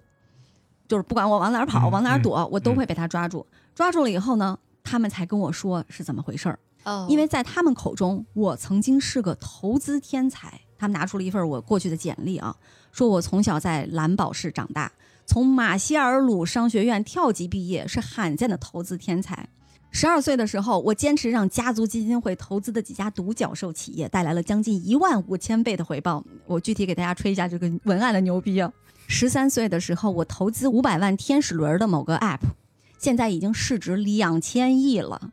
[0.88, 3.46] 就是不管我往哪儿跑，往哪儿躲，我都会被他抓住。
[3.74, 6.60] 抓住了以后呢，他们才跟我说是怎么回事儿。
[6.84, 10.62] 哦，因为在他们口中，我曾经是个投资天才。
[10.78, 12.56] 他们拿出了一份我过去的简历啊，
[12.94, 14.90] 说我从小在蓝宝市长大，
[15.26, 19.50] 从马歇尔鲁商学院跳级毕业，是罕见的投资天才。
[19.92, 26.24] 十二岁的时候，我坚持让家族基金会投资的几家独角兽企业带来了将近一万五千倍的回报。
[26.46, 28.72] 我具体给大家吹一下这个文案的牛逼啊！
[29.08, 32.40] 十三岁的时候，我投资五百万天使轮的某个 App，
[33.00, 35.32] 现在已经市值两千亿了。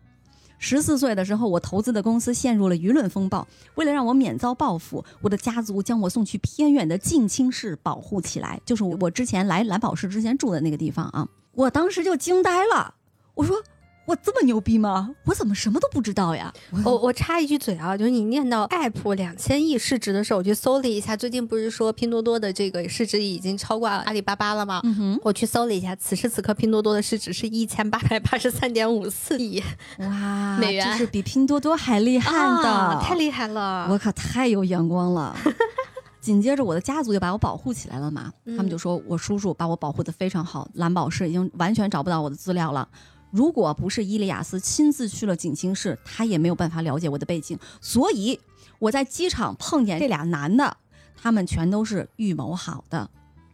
[0.59, 11.29] 十四岁的时候，我投资的公司陷入了舆论风暴，为了让我免遭报复，我的家族将我送去偏远的近亲市保护起来，就是我之前来蓝宝石之前住的那个地方啊。
[11.53, 12.95] 我当时就惊呆了，
[13.35, 13.63] 我说。
[14.07, 15.11] 我这么牛逼吗？
[15.25, 16.53] 我怎么什么都不知道呀？
[16.85, 24.81] 我我插一句嘴啊，就是你念到 app 两千亿市值的时候，我去搜了一下，最近不是说拼多多的这个市值已经超过阿里巴巴了吗？
[24.85, 29.61] 嗯哼，我去搜了一下，此时此刻拼多多的市值是一千八百八十三点五四亿
[29.99, 32.31] 哇美元，这是比拼多多还厉害
[32.63, 33.89] 的，太厉害了！
[33.91, 35.37] 我可太有眼光了。
[36.21, 42.89] 紧接着我的家族就把我保护起来了嘛，他们就说我叔叔把我保护的非常好，蓝宝石已经完全找不到我的资料了。
[43.37, 47.59] 如果不是伊利亚斯亲自去了景清市，他也没有办法了解我的背景。
[47.83, 48.41] 所以
[48.79, 50.79] 我在机场碰见这俩男的，
[51.21, 53.11] 他们全都是预谋好的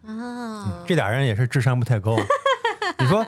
[0.06, 0.84] 啊。
[0.86, 2.16] 这俩人也是智商不太高。
[3.00, 3.26] 你说，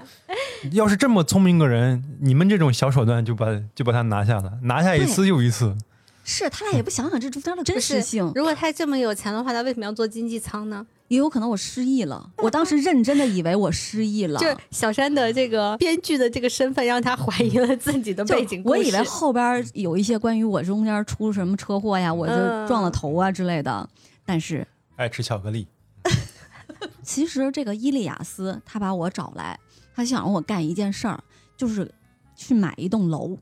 [0.71, 5.77] 要是这么聪明个人，你们这种小手段就把就把他拿下了，拿下一次又一次。
[6.23, 8.31] 是他俩也不想想这中间的真实性。
[8.37, 10.87] 如果他这么有钱的话，他为什么要做经济舱呢？
[11.09, 14.39] 也有可能我失忆了，我当时认真的以为我失忆了。
[14.43, 18.63] 就小山的这个编剧的这个身份，让他怀疑了自己的背景。
[18.65, 22.35] 我以为后边有一些关于我中间出什么车祸呀，我就
[22.67, 23.89] 撞了头啊之类的。
[24.25, 25.67] 但是爱吃巧克力。
[27.03, 29.59] 其实这个伊利亚斯他把我找来，
[29.95, 31.23] 他想让我干一件事儿，
[31.57, 31.91] 就是
[32.35, 33.37] 去买一栋楼。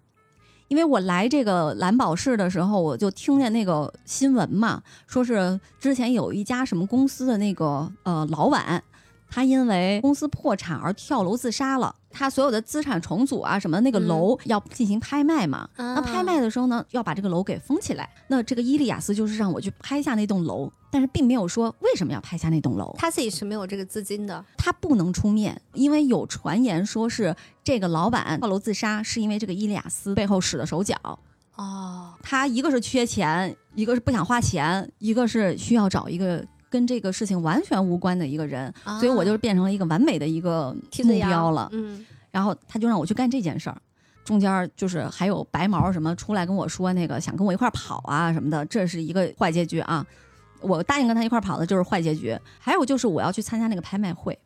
[0.72, 8.82] 因为我来这个蓝宝石的时候，我就听见那个新闻嘛，说是之前有一家什么公司的那个呃老板，
[9.34, 11.96] 他因为公司破产而跳楼自杀了。
[12.14, 15.66] 他所有的资产重组啊，什么那个楼要进行拍卖嘛？
[15.78, 18.06] 那拍卖的时候呢，要把这个楼给封起来。
[18.28, 22.94] 那这个伊利亚斯就是让我去拍下那栋楼，但是并没有说为什么要拍下那栋楼。
[22.98, 30.94] 他自己是没有这个资金的，他不能出面，因为有传言说是这个老板跳楼自杀是因为这个伊利亚斯背后使的手脚。
[31.56, 36.46] 哦，他一个是缺钱，一个是不想花钱，一个是需要找一个。
[36.72, 41.68] 跟这个事情完全无关的一个人，所以我就是变成了一个完美的一个目标了。
[41.72, 43.76] 嗯，然后他就让我去干这件事儿，
[44.24, 50.04] 中间就是还有白毛什么出来跟我说那个想跟我一块跑啊什么的，这是一个坏结局啊。
[50.62, 52.38] 我答应跟他一块跑的就是坏结局。
[52.58, 54.38] 还有就是我要去参加那个拍卖会，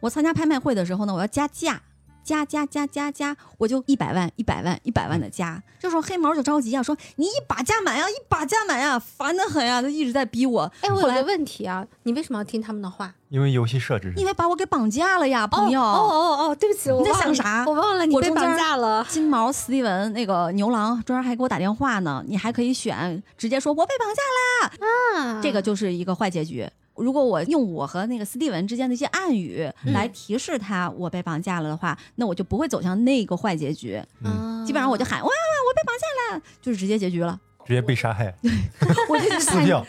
[0.00, 1.82] 我参加拍卖会的时候呢，我要加价
[2.26, 5.62] 加加加加加，我就一百万一百万一百万的加。
[5.78, 10.70] 这时候黑毛就着急啊，说你一把加满呀，一把加满呀，烦得很呀，他一直在逼我。
[10.80, 13.14] 哎，我有个问题啊，你为什么要听他们的话？
[13.28, 15.80] 因为游戏设置因为把我给绑架了呀，朋友。
[15.80, 19.06] 哦哦哦，对不起，我你在忘了想啥我忘了你被绑架了。
[19.10, 24.22] 金毛、斯蒂文、那个牛郎中间还给我打电话呢，你还可以选直接说我被绑架
[24.66, 26.68] 啦，啊这个就是一个坏结局。
[26.96, 34.02] 如果我用我和那个斯蒂文之间的一些暗语嗯来提示他我被绑架了的话，那我就不会走向那个坏结局。
[34.24, 37.38] 嗯基本上我就喊哇哇，我被绑架了，就是直接结局了。
[37.64, 38.50] 直接被杀害，对
[39.10, 39.84] 我就去参， 撕掉。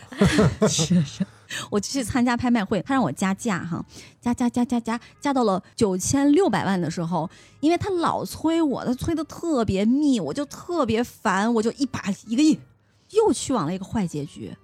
[1.69, 3.85] 我就去参加拍卖会，他让我加价哈，
[4.19, 7.29] 加加加加加加到了九千六百万的时候，
[7.59, 12.59] 因为他老催我，他催的特别密，我就特别烦，我就一把一个亿，
[13.11, 14.55] 又去往了一个坏结局，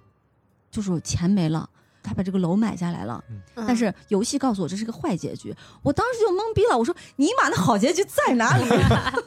[0.70, 1.70] 就是钱没了。
[2.04, 6.76] 他把这个楼买下来了，嗯但是游戏告诉我这是个坏结局，我当时就懵逼了。
[6.76, 8.68] 我说：“尼玛，那好结局在哪里？”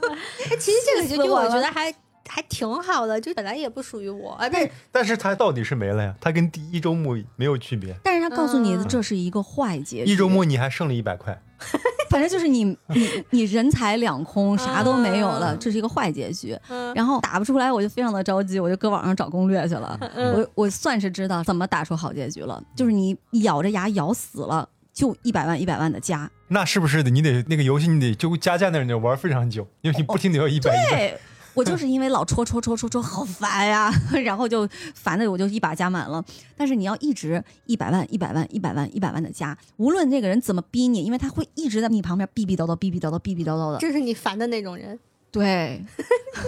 [0.49, 1.91] 哎，其实这个结局我觉得还
[2.27, 7.95] 还挺好的，就本来也不属于我，哎，不是但是它到底是没了呀，它跟第一周目没有区别。
[8.03, 11.39] 但是他告诉你的这是一个坏结局，一周目你还剩了一百块，
[12.09, 16.57] 反正就是你你你人财两空，啥都没有了，嗯这是一个坏结局。
[16.69, 19.97] 嗯然后打不出来，我就非常的着急，我就搁网上找攻略去了。
[20.15, 26.29] 嗯我我算是知道怎么打出好结局了，就是你咬着牙咬死了，就一百万一百万的加。
[26.49, 31.19] 那是不是得你得那个游戏你得就加价那儿你得玩非常久，因为你不停的要一百一百。
[31.63, 31.71] 对。
[31.73, 33.91] 我就是因为老戳戳戳戳戳，好烦呀，
[34.23, 36.23] 然后就烦的我就一把加满了。
[36.55, 43.77] 但是你要一直一百万、一百万、一百万、一百万的加，无论那个人怎么逼你，因为他会一直在你旁边逼逼叨叨、逼逼叨叨、逼逼叨叨的。
[43.79, 44.99] 这是你烦的那种人。
[45.29, 45.83] 对，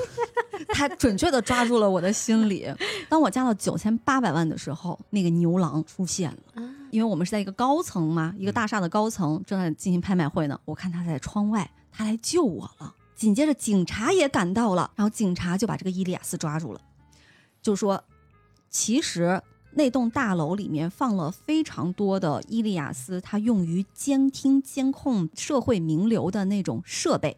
[0.70, 2.66] 他准确的抓住了我的心理。
[3.10, 6.64] 当我加到九千八百万的时候，那个牛郎出现了。
[6.64, 10.60] 啊因为我们是在一个高层嘛，一个大厦的高层正在进行拍卖会呢。
[10.66, 12.96] 我看他在窗外，他来救我了。
[13.20, 16.80] 紧接着警察也赶到了，然后警察就把这个伊利亚斯抓住了，
[17.62, 18.02] 就说
[18.70, 19.42] 其实
[19.74, 27.36] 那栋大楼里面放了非常多的伊利亚斯，它用于监听监控社会名流的那种设备。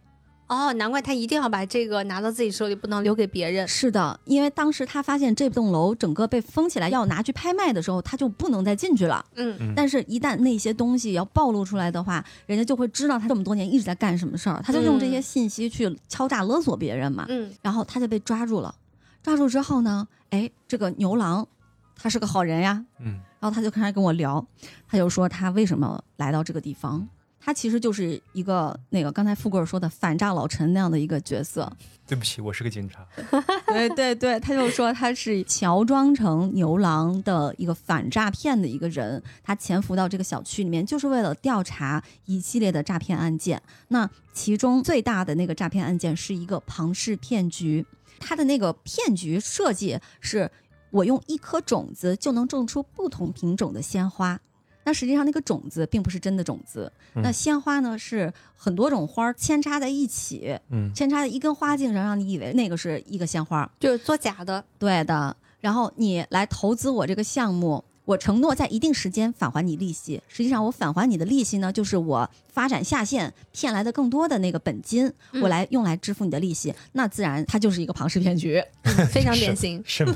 [0.52, 3.66] 哦，难怪他一定要把这个拿到自己手里，不能留给别人。
[3.66, 9.26] 是的，因为当时他发现这栋楼整个被封起来，要拿去拍卖的时候，他就不能再进去了。
[9.36, 17.26] 嗯嗯但是，一旦那些东西要暴露出来的话，人家就会知道他这么多年一直在干什么事儿，他就用这些信息去敲诈勒索别人嘛。
[17.30, 18.76] 嗯然后他就被抓住了，
[19.24, 21.48] 抓住之后呢，哎，这个牛郎
[21.96, 24.46] 他是个好人呀，嗯，然后他就开始跟我聊，
[24.86, 27.08] 他就说他为什么来到这个地方。
[27.44, 31.72] 他其实就是一个那个刚才富贵儿说的反诈老陈那样的一个角色，
[32.08, 33.04] 对不起，我是个警察。
[33.68, 43.62] 对对对，他就说他是乔装成牛郎的一个反诈骗的一个人，他潜伏到这个小区里面，就是为了调查一系列的诈骗案件。
[43.88, 47.86] 那其中最大的那个诈骗案件是一个庞氏骗局，
[48.20, 50.52] 他的那个骗局设计是
[50.92, 54.40] 我用一颗种子就能种出不同品种的鲜花。
[54.84, 63.70] 那实际上，那个种子并不是真的种子，嗯那鲜花呢是很多种花儿扦插在一起，嗯，扦插在一根花茎上，让你以为那个是一个鲜花。
[63.80, 64.64] 就是做假的。
[64.80, 70.22] 对的，然后你来投资我这个项目，我承诺在一定时间返还你利息。
[70.28, 76.74] 实际上，我返还你的利息呢，就是我发展下线骗来的更多的那个本金，嗯我来用来支付你的利息。
[76.94, 78.64] 那自然它就是一个庞氏骗局。
[78.84, 79.82] 嗯非常典型。
[79.86, 80.16] 什么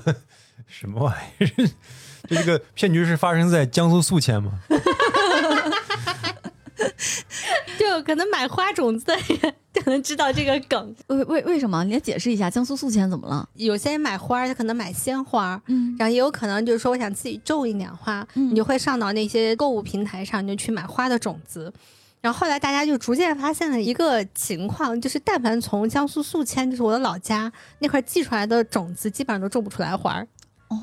[0.67, 1.69] 什么玩意儿？
[2.27, 4.51] 就这个骗局是发生在江苏宿迁吗？
[7.77, 10.95] 就可能买花种子的人可能知道这个梗。
[11.07, 11.83] 为为为什么？
[11.83, 13.47] 你来解释一下，江苏宿迁怎么了？
[13.55, 21.71] 有些人买花，他可能买鲜花，嗯然后也有可能就是说我想自己种一点花，嗯你就会上到那些购物平台上，你就去买花的种子。
[22.21, 30.27] 然后后来大家就逐渐发现了一个情况，就是但凡从江苏宿迁，就是我的老家那块寄出来的种子，基本上都种不出来花儿。
[30.69, 30.77] 哦，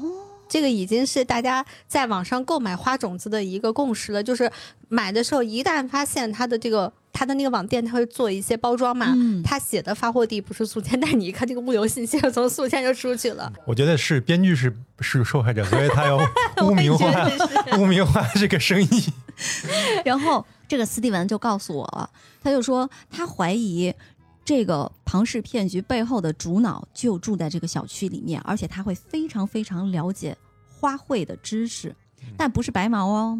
[0.52, 4.52] 这个已经是大家在网上购买花种子的一个共识了，就是
[4.90, 13.50] 买的时候一旦发现它的这个他的那个网店，他会做一些包装嘛，嗯它写的发货地不是宿迁，但是你一看这个物流信息，从宿迁就出去了。
[13.66, 16.18] 我觉得是编剧是是受害者，所以他要
[16.68, 17.30] 污名化
[17.78, 19.06] 污名化这个生意。
[20.04, 22.10] 然后这个斯蒂文就告诉我了，
[22.42, 23.94] 他就说他怀疑
[24.44, 30.36] 这个庞氏骗局背后的主脑就住在这个小区里面，而且他会非常非常了解
[30.82, 31.94] 花卉的知识，
[32.36, 33.38] 但不是白毛哦。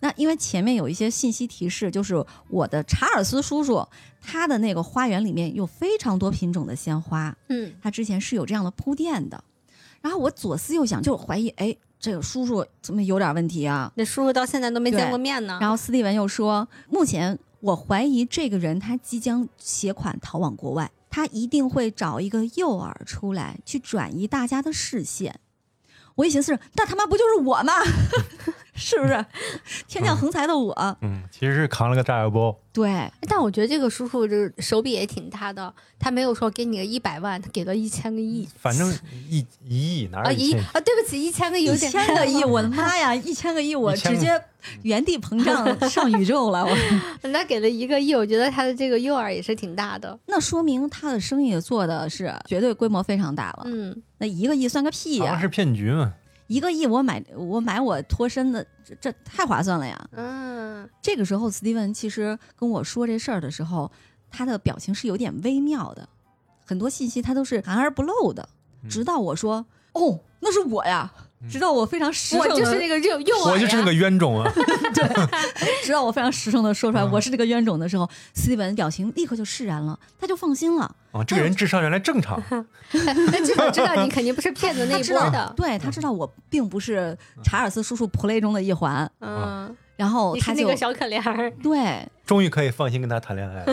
[0.00, 3.86] 那因为前面有一些信息提示，就是我的查尔斯叔叔
[4.18, 9.44] 他的那个花园里面有非常多品种的鲜花，嗯，他之前是有这样的铺垫的。
[10.00, 13.92] 然后我左思右想，就怀疑，哎，这个叔叔怎么有点问题啊？
[13.96, 15.58] 那叔叔到现在都没见过面呢。
[15.60, 25.40] 然后斯蒂文又说，目前我怀疑这个人他即将携款逃往国外，他一定会找一个诱饵出来，去转移大家的视线。
[26.16, 27.72] 我一寻思，那他妈不就是我吗？
[28.74, 29.24] 是不是
[29.88, 30.74] 天降横财的我？
[31.00, 32.56] 嗯，其实是扛了个炸药包。
[32.72, 38.48] 对，但我觉得这个叔叔这手笔也挺大的，他没有说给你个一百万，他给了一千个亿。
[38.58, 38.92] 反正
[39.28, 44.42] 一一亿哪啊一啊，对不起，一千个有点一千个亿，我的妈呀， 一千个亿，我直接
[44.82, 46.66] 原地膨胀 上宇宙了。
[47.22, 50.18] 我那给了一个亿，我觉得他的这个诱饵也是挺大的。
[50.26, 53.62] 那说明他的生意做的是绝对规模非常大了。
[53.66, 55.38] 嗯，那一个亿算个屁呀！
[55.40, 56.12] 是骗局嘛。
[56.46, 60.08] 一个亿，我买我买我脱身的，这这太划算了呀！
[60.12, 63.90] 嗯，这个时候，斯蒂文其实跟我说这事儿的时候，
[64.30, 66.08] 他的表情是有点微妙的，
[66.66, 68.48] 很多信息他都是含而不露的。
[68.88, 69.64] 直到我说
[69.94, 71.12] ：“哦，那是我呀。”
[71.50, 72.94] 直到我非常实诚，我就是那个
[73.44, 74.50] 我就是那个冤种啊！
[74.94, 75.08] 对，
[75.84, 80.94] 直到我非常实诚的说出来我是这个冤种的时候，斯蒂文表情立刻就释然了，他就放心了。
[81.12, 85.52] 哦，这个人智商原来正常， 他至少知道你肯定不是骗子那一波的。
[85.56, 89.08] 对他知道我并不是查尔斯叔叔 play 中的一环。
[89.20, 93.64] 嗯，然后他就那个小可怜儿，对，终于可以放心跟他谈恋爱。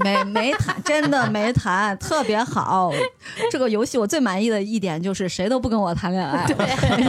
[0.00, 2.92] 没没谈，真的没谈，特别好。
[3.50, 6.46] 这个游戏我最满意的一点就是谁都不跟我谈恋爱。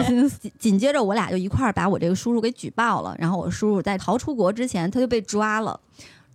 [0.05, 5.79] 紧 紧接着我俩就一块儿把我这个叔叔给举报了，然后我叔叔在逃出国之前他就被抓了，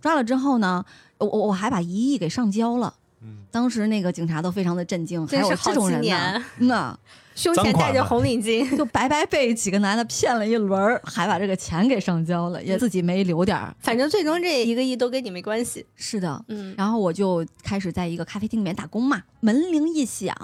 [0.01, 0.83] 抓了之后呢，
[1.17, 2.93] 我我还把一亿给上交了。
[3.21, 6.97] 嗯，当时那个警察都非常的震惊，还有这种人呢，那。
[7.37, 13.75] 胸前戴着红领巾，就白白被几个男的骗了一轮，还把这个钱给上交了，也自己没留点儿。
[13.79, 15.85] 反正最终这一个亿都跟你没关系。
[15.95, 16.73] 是的，嗯。
[16.75, 20.35] 然后我就开始在一个咖啡厅里面打工嘛，门铃一响。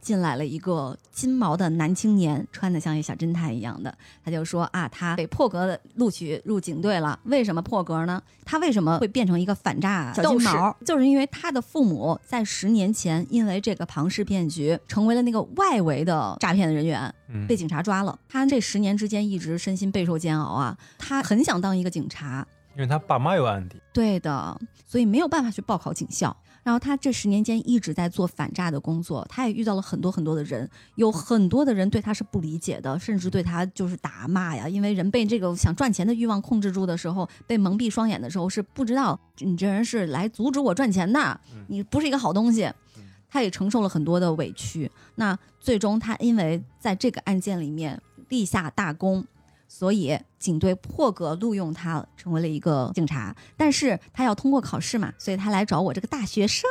[0.00, 3.94] 进来了一个金毛的男青年，穿的像一小侦探一样的。
[4.24, 7.18] 他就说啊，他被破格的录取入警队了。
[7.24, 8.22] 为什么破格呢？
[8.44, 10.76] 他为什么会变成一个反诈小金毛？
[10.84, 17.14] 就是因为他的父母在十年前因为这个庞氏骗局，成为了那个外围的诈骗的人员，
[17.46, 18.18] 被警察抓了。
[18.28, 23.80] 他这十年之间一直身心备受煎熬啊，他很想当一个警察，因为他爸妈有案底。
[23.92, 26.34] 对的，所以没有办法去报考警校。
[26.62, 34.68] 然后他这十年间一直在做反诈的工作，他也遇到了很多很多的人，有很多的人对他是不理解的，甚至对他就是打骂呀。
[34.68, 42.70] 因为人被这个想赚钱的欲望控制住的时候，被蒙蔽双眼的时候，是不知道你这人是来阻止我赚钱的，你不是一个好东西。
[43.28, 44.90] 他也承受了很多的委屈。
[45.14, 49.24] 那最终他因为在这个案件里面立下大功。
[49.72, 53.34] 所以警队破格录用他，成为了一个警察。
[53.56, 56.68] 但是他要通过考试嘛，所以他来找我这个大学生。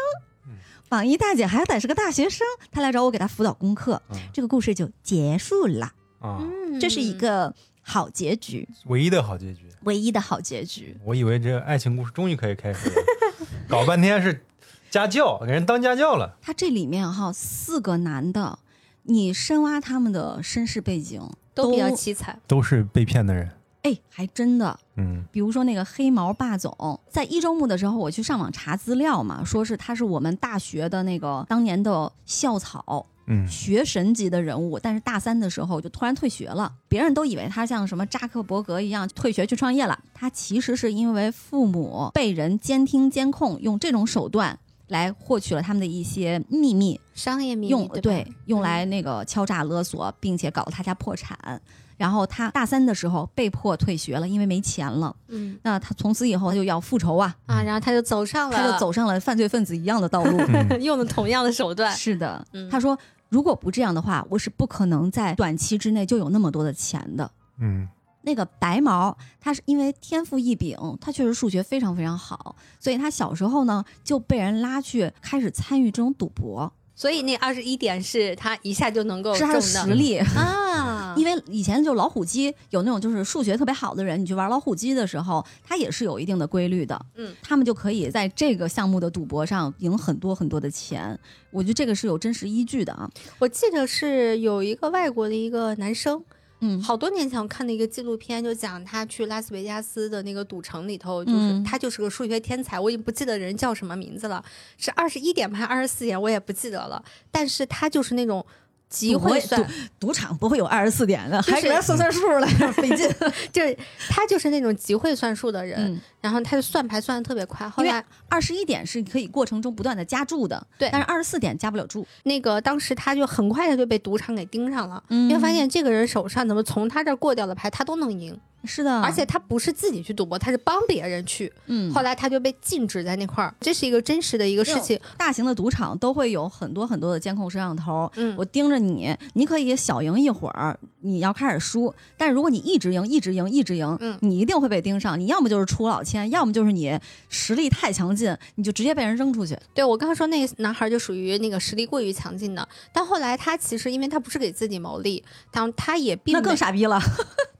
[0.89, 4.01] 榜一大姐还得是个大学生，他来找我给他辅导功课。
[4.33, 5.93] 这个故事就结束了。
[6.19, 6.45] 啊，
[6.81, 10.97] 这是一个好结局，唯一的好结局，唯一的好结局。
[11.05, 12.95] 我以为这爱情故事终于可以开始了，
[13.69, 14.45] 搞半天是
[14.91, 16.37] 家教，给人当家教了。
[16.41, 18.59] 他这里面哈四个男的，
[19.03, 21.21] 你深挖他们的身世背景。
[21.63, 23.49] 都比较凄惨，都是被骗的人。
[23.83, 44.59] 哎，还真的，嗯，比如说那个黑毛霸总，在一周目的时候，我去上网查资料嘛，说是他是我们大学的那个当年的校草，嗯，学神级的人物，但是大三的时候就突然退学了，别人都以为他像什么扎克伯格一样退学去创业了，他其实是因为父母被人监听监控，用这种手段
[44.89, 51.59] 来获取了他们的一些秘密，商业秘密，用对用来那个敲诈勒索，并且搞得他家破产。
[51.97, 55.13] 然后他大三的时候被迫退学了，因为没钱了。
[55.27, 57.61] 嗯，那他从此以后他就要复仇啊啊！
[57.61, 60.37] 然后他就走上了，他就走上了犯罪分子一样的道路，
[60.79, 61.93] 用了同样的手段。
[61.93, 67.29] 是的，他说如果不这样的话，我是不可能在短期之内就有那么多的钱的。
[67.59, 67.85] 嗯，
[68.29, 76.71] 那个白毛，他是因为天赋异禀，他确实数学非常非常好，所以他小时候呢就被人拉去开始参与这种赌博。
[76.93, 91.17] 所以那二十一点是他一下就能够是他的实力啊， 因为以前就老虎机有那种就是数学特别好的人，你去玩老虎机的时候，他也是有一定的规律的，嗯，他们就可以在这个项目的赌博上赢很多很多的钱，
[91.51, 93.09] 我觉得这个是有真实依据的啊。
[93.39, 96.21] 我记得是有一个外国的一个男生。
[96.61, 104.43] 嗯，好多年前我看的一个纪录片，就讲他去拉斯维加斯的那个赌城里头，就是他就是个数学天才，我已经不记得人叫什么名字了，
[104.77, 107.03] 是二十一点还是二十四点，我也不记得了。
[107.31, 108.45] 但是他就是那种。
[108.89, 109.63] 极会算，
[109.99, 113.07] 赌场不会有二十四点的，还给他算算数来 费劲。
[113.53, 113.77] 就是
[114.09, 117.69] 他就是那种集会算数的人，然后他就算牌算的特别快。
[117.69, 122.05] 后来二十一点是可以过程中不断的加注的，对，但是二十四点加不了注。
[122.23, 128.39] 那个当时他就很快他就被赌场给盯上了，因为发现这个人手上怎么从他这儿过掉的牌他都能赢。
[128.65, 131.51] 是的，而且他不是自己去赌博，他是帮别人去。
[131.67, 134.99] 嗯，后来他就被禁止在那块儿，这是一个真实的一个事情。
[135.17, 145.19] 大型的赌场都会有很多很多的监控摄像头，嗯，我盯着你，你可以小赢一会儿，你要开始输，但是如果你一直赢，一直赢，一直赢，嗯，你一定会被盯上。
[145.19, 146.99] 你要么就是出老千，要么就是你
[147.29, 149.57] 实力太强劲，你就直接被人扔出去。
[149.73, 156.99] 对我刚刚说那个男孩就属于那个实力过于强劲的，但后来他其实因为他不是给自己谋利，当他也并那更傻逼了。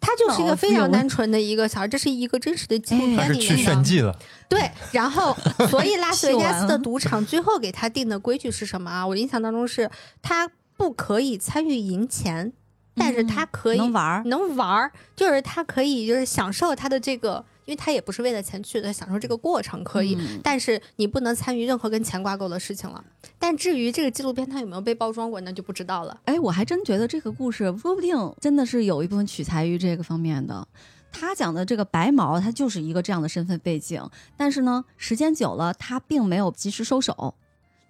[0.02, 3.56] 他就是一个非常单纯的一个小孩，这是一个真实的纪录片里面的。
[3.56, 4.18] 去炫技了。
[4.48, 5.36] 对，然后
[5.70, 9.06] 所以拉斯维加斯的赌场最后给他定的规矩是什么啊？
[9.06, 9.90] 我印象当中是
[10.22, 12.52] 他不可以参与赢钱，
[12.96, 17.46] 但是他可以能玩能玩，就是他可以就是享受他的这个。
[17.70, 23.06] 因为他也不是为了钱去的，享受这个过程可以，但是你不能参与任何跟钱挂钩的事情了。
[23.38, 26.20] 但至于这个纪录片它有没有被包装过，那就不知道了。
[26.26, 30.68] 哎，我还真觉得这个故事说不定真的是有一部分取材于这个方面的。
[31.12, 34.04] 他讲的这个白毛，他就是一个这样的身份背景，
[34.36, 37.36] 但是呢，时间久了，他并没有及时收手。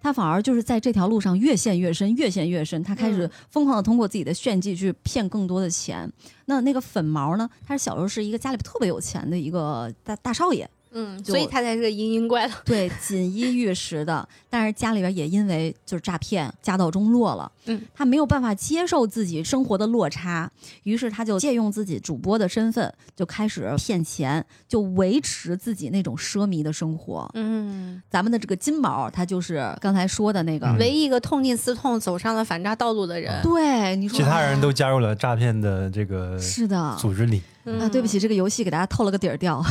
[0.00, 2.82] 他反而就是在这条路上越陷越深，越陷越深。
[2.82, 6.10] 他开始疯狂的通过自己的炫技去骗更多的钱。
[6.46, 7.48] 那那个粉毛呢？
[7.66, 10.68] 他是小时候是一个家里特别有钱的一个大大少爷。
[10.92, 12.54] 嗯，所以他才是个嘤嘤怪了。
[12.64, 17.50] 对，锦衣玉食的， 但是家里边也因为就是诈骗，家道中落了。
[17.66, 20.50] 嗯，他没有办法接受自己生活的落差，
[20.82, 27.30] 于是他就借用自己主播的身份，就开始骗钱，就维持自己那种奢靡的生活。
[27.34, 33.40] 嗯，咱们的这个金毛，他就是刚才说的那个唯一一个痛定思痛走上了反诈道路的人。
[33.42, 37.42] 对，你说其他人都加入了诈骗的这个是的组织里。
[37.78, 39.62] 啊，对不起，这个游戏给大家透了个底儿掉。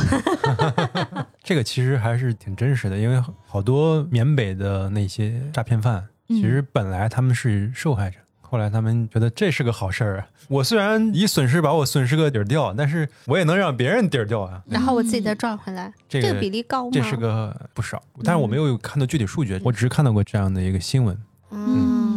[1.42, 10.26] 这个其实还是挺真实的，因为好多缅北的那些诈骗犯，其实本来他们是受害者，后来他们觉得这是个好事儿啊。
[10.48, 14.62] 我虽然以损失把我损失个底儿掉，但是我也能让别人底儿掉啊。
[14.66, 16.90] 然后我自己再赚回来，这个比例高吗？
[16.92, 21.16] 这是个不少，但是我没有看到具体数据，我只是看到过这样的一个新闻。
[21.50, 22.09] 嗯。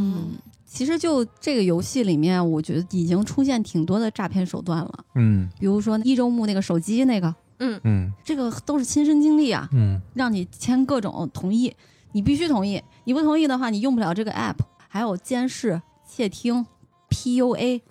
[0.74, 5.06] 其实就这个游戏里面，我觉得已经出现挺多的诈骗手段了。
[5.14, 9.70] 嗯，比如说一周目那个手机那个，嗯嗯，这个都是亲身经历啊。
[9.72, 11.72] 嗯，让你签各种同意，
[12.14, 14.56] 你必须同意，你不同意的话，你用不了这个 app。
[14.88, 16.66] 还有监视、窃听、
[17.08, 17.82] PUA。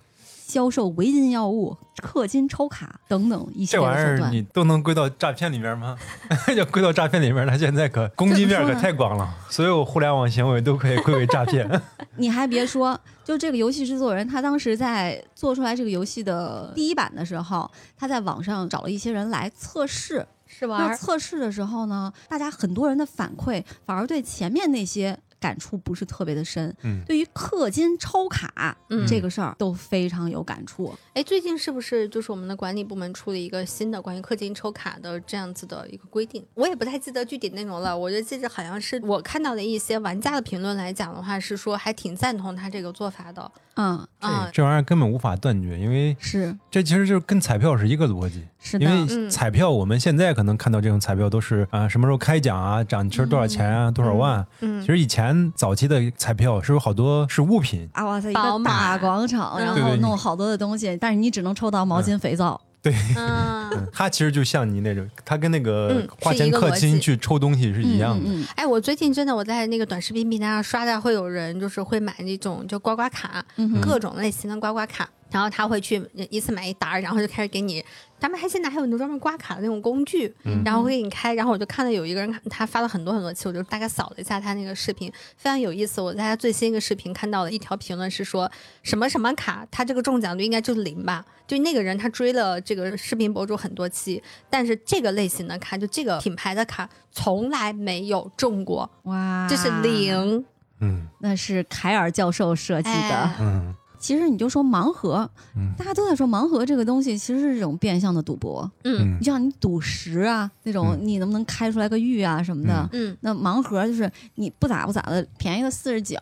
[0.45, 5.97] 销售违禁药物、氪金抽卡等等一些这玩意儿你都能归到诈骗里面吗？
[6.55, 11.69] 要归到诈骗里面，它现在可攻击面可太广了， 所有互联网行为都可以归为诈骗。
[12.17, 20.95] 你还别说，就这个游戏制作人，他当时在做出来这个游戏的第一版的时候，他在网上找了一些人来测试试玩。
[20.95, 25.17] 测试的时候呢，大家很多人的反馈反而对前面那些。
[25.43, 30.95] 感触不是特别的深，嗯，对于氪金抽卡这个事儿都非常有感触。
[31.13, 36.41] 哎，最近是不是就是我们的管理部门出了一个新的关于氪金抽卡的这样子的一个规定？
[36.53, 43.51] 我也不太记得具体内容了，我就记得好像是我看到的一些玩家的评论来讲的话，是说还挺赞同他这个做法的。
[43.75, 48.43] 嗯啊，这玩意儿根本无法断绝，因为是这其实就是跟彩票是一个逻辑。
[48.59, 54.45] 是因为彩票我们现在可能看到这种彩票都是啊什么时候开奖啊，奖金多少钱啊，多少万。
[54.61, 62.59] 嗯，其实以前早期的彩票是有好多是物品啊，哇塞，一个大广场，然后弄好多的东西，但是你只能抽到毛巾、肥皂。
[62.81, 68.29] 对，嗯，它其实就像你那种，它跟那个花钱氪金去抽东西是一样的。
[68.55, 73.45] 哎，我最近真的我在那个短视频平台上刷到，会有人就是会买那种就刮刮卡，
[73.81, 75.09] 各种类型的刮刮卡。
[75.31, 77.83] 然后他会去一次买一沓，然后就开始给你。
[78.23, 81.33] 咱们还现在还有那种专门刮卡的那种工具，然后会给你开。
[81.33, 85.99] 然后我就看到有一个人，他发了很多很多期，我就大概扫了一下他那个视频，非常有意思。
[85.99, 88.49] 我在他最新一个视频看到了一条评论是说
[88.81, 91.25] 什么什么卡，他这个中奖率应该就是零吧？
[91.45, 100.45] 就那个人他追了这个视频博主很多期，但是这个类型的卡，就这个品牌的卡从来没有中过，哇，这是零。
[100.79, 103.75] 嗯，那是凯尔教授设计的，嗯。
[104.03, 105.29] 其实你就说盲盒，
[105.77, 108.69] 大家都在说盲盒这个东西其实是一种变相的赌博。
[108.83, 112.89] 嗯，你像你赌石啊那种，你能不能开出来个玉啊什么的。
[112.91, 116.17] 嗯，那盲盒就是你不咋不咋的便宜个四十九，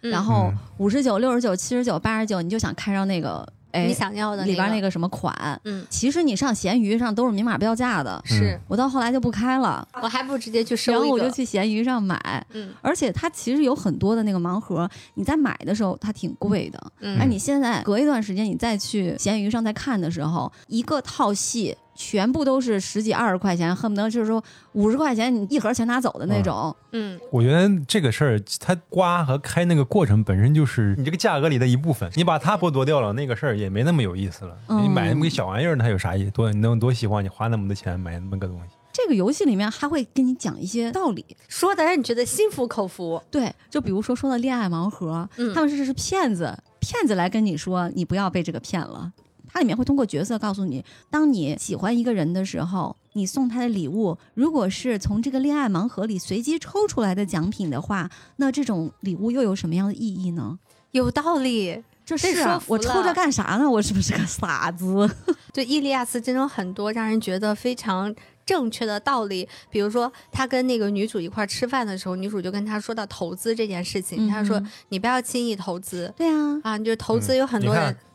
[0.00, 3.44] 然后五十九、六十九、七十九、八十九，你就想开上那个。
[3.86, 24.42] 你想要的里边那个什么款，嗯，其实你上闲鱼上都是明码标价的，是我到后来就不开了，我还不如直接去收然后我就去闲鱼上买，嗯，而且它其实有很多的那个盲盒，你在买的时候它挺贵的，嗯，而你现在隔一段时间你再去闲鱼上再看的时候，一个套系全部都是十几二十块钱，恨不得就是说
[24.72, 26.74] 五十块钱你一盒全拿走的那种。
[26.92, 34.56] 嗯，我觉得这个事儿，它刮和开那个过程本身就是你这个价格里的一部分，你把它剥夺掉了，那个事儿也没那么有意思了。
[34.68, 36.30] 嗯你买那么个小玩意儿，它有啥意思？
[36.30, 38.74] 多你能多喜欢你花那么多钱买那么个东西？
[38.92, 43.20] 这个游戏里面还会跟你讲一些道理，说的让你觉得心服口服。
[43.28, 49.12] 对，就比如说说到恋爱盲盒，嗯他们是是骗子，骗子来跟你说你不要被这个骗了。
[49.54, 60.58] 它里面会通过角色告诉你，当你喜欢一个人的时候，你送他的礼物，如果是从这个恋爱盲盒里随机抽出来的奖品的话，那这种礼物又有什么样的意义呢？
[60.90, 62.26] 有道理，这是
[62.66, 63.70] 我抽着干啥呢？
[63.70, 65.08] 我是不是个傻子？
[65.54, 68.12] 就伊利亚斯真的很多让人觉得非常
[68.44, 77.72] 正确的道理，比如说他跟那个女主一块儿吃饭的时候，女主就跟他说到投资这件事情，他说嗯你不要轻易投资对啊，啊，就投资有很多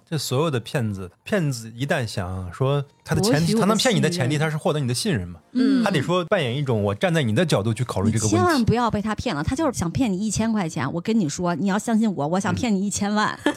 [0.10, 5.40] 这所有的骗子，骗子一旦想说他的前提，他能骗你的前提，他是获得你的信任嘛？
[5.54, 8.36] 嗯他得说扮演一种我站在你的角度去考虑这个问题。
[8.36, 10.92] 千万不要被他骗了，他就是想骗你一千块钱。
[10.94, 13.40] 我跟你说，你要相信我，我想骗你一千万。
[13.44, 13.54] 对，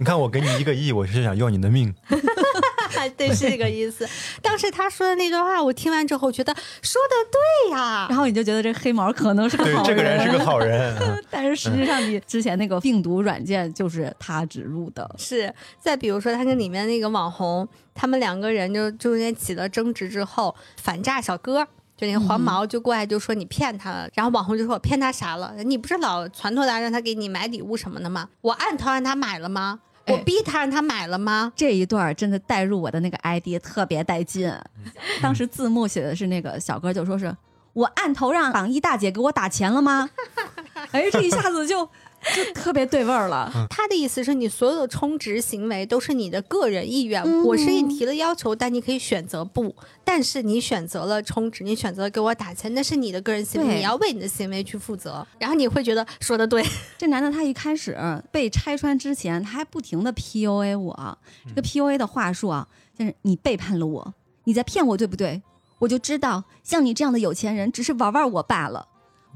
[0.00, 1.94] 你看我给你一个亿，我是想要你的命。
[3.16, 4.08] 对，是这个意思。
[4.40, 10.96] 当时他说的那段话，我听完之后觉得说的对呀、然后你就觉得这黑毛可能是好，这个人是个好人。
[11.00, 15.08] 嗯 但是实际上你之前那个病毒软件就是他植入的。
[15.18, 21.66] 是，再比如说他跟里面那个网红，他们两个人就中间起了争执之后，反诈小哥。
[21.98, 25.54] 就那个黄毛就过来就说你骗他了，然后网红就说我骗他啥了？
[25.64, 28.28] 你不是老撺掇他让他给你买礼物什么的吗？
[28.42, 29.80] 我按头让他买了吗？
[30.06, 31.52] 我哎逼他让他买了吗？
[31.56, 34.52] 这一段真的带入我的那个 ID 特别带劲。
[35.20, 37.34] 当时字幕写的是那个小哥就说是
[37.72, 40.08] 我按头让榜一大姐给我打钱了吗？
[40.92, 41.88] 哎，这一下子就
[42.34, 43.50] 就特别对味儿了。
[43.70, 49.74] 他的意思是你所有的充值行为都是你的个人意愿，嗯我是给你提了要求，但你可以选择不。
[50.04, 55.26] 但是你选择了充值，你选择了给我打钱，那是你的个人行为，你要为你的行为去负责。
[55.38, 56.64] 然后你会觉得说的对，
[56.96, 57.96] 这男的他一开始
[58.30, 61.18] 被拆穿之前，他还不停的 PUA 我。
[61.48, 64.14] 这个 PUA 的话术啊，就是你背叛了我，
[64.44, 65.42] 你在骗我，对不对？
[65.80, 68.88] 我就知道，像你这样的有钱人只是玩玩我罢了，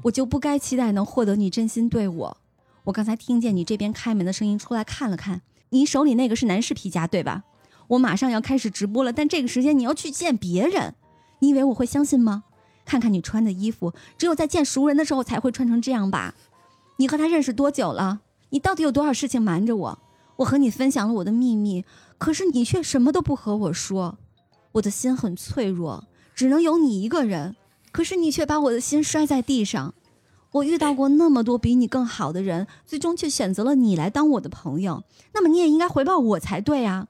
[0.03, 2.37] 我就不该期待能获得你真心对我。
[2.85, 7.43] 我刚才听见你这边开门的声音，出来看了看，你手里那个是男士皮夹对吧？
[7.89, 10.95] 我马上要开始直播了，但这个时间你要去见别人，
[11.39, 12.43] 你以为我会相信吗？
[12.85, 16.33] 看看你穿的衣服，只有在见熟人的时候才会穿成这样吧？
[16.97, 18.21] 你和他认识多久了？
[18.49, 19.99] 你到底有多少事情瞒着我？
[20.37, 21.85] 我和你分享了我的秘密，
[22.17, 24.17] 可是你却什么都不和我说。
[24.73, 27.55] 我的心很脆弱，只能有你一个人，
[27.91, 29.93] 可是你却把我的心摔在地上。
[30.51, 37.07] 我遇到过那么多比你更好的人，最终却选择了你来当我的朋友，那么你也应该回报我才对啊！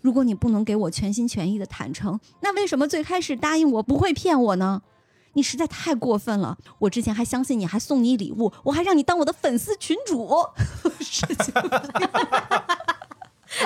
[0.00, 4.82] 如果你不能给我全心全意的坦诚，那为什么最开始答应我不会骗我呢？
[5.34, 6.58] 你实在太过分了！
[6.80, 10.28] 我之前还相信你，还送你礼物，我还让你当我的粉丝群主。
[11.00, 11.54] 事 情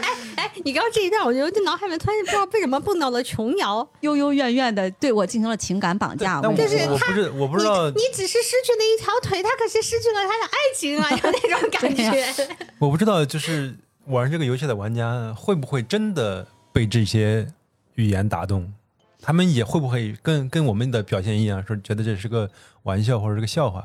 [0.01, 3.87] 哎哎，你刚刚这一段，我觉得这脑海里面突然不知道为什么蹦到了琼瑶。
[4.01, 6.41] 幽幽怨怨的对我进行了情感绑架。
[6.41, 12.25] 就是他不是我不知道你，你只是失去了一条腿，他可是失去了他的爱情啊，有那种感觉。
[12.79, 13.75] 我不知道，就是
[14.07, 17.47] 玩这个游戏的玩家会不会真的被这些
[17.95, 18.73] 语言打动？
[19.21, 22.49] 他们也会不会跟跟我们的表现一样，说觉得这是个
[22.85, 23.85] 玩笑或者是个笑话？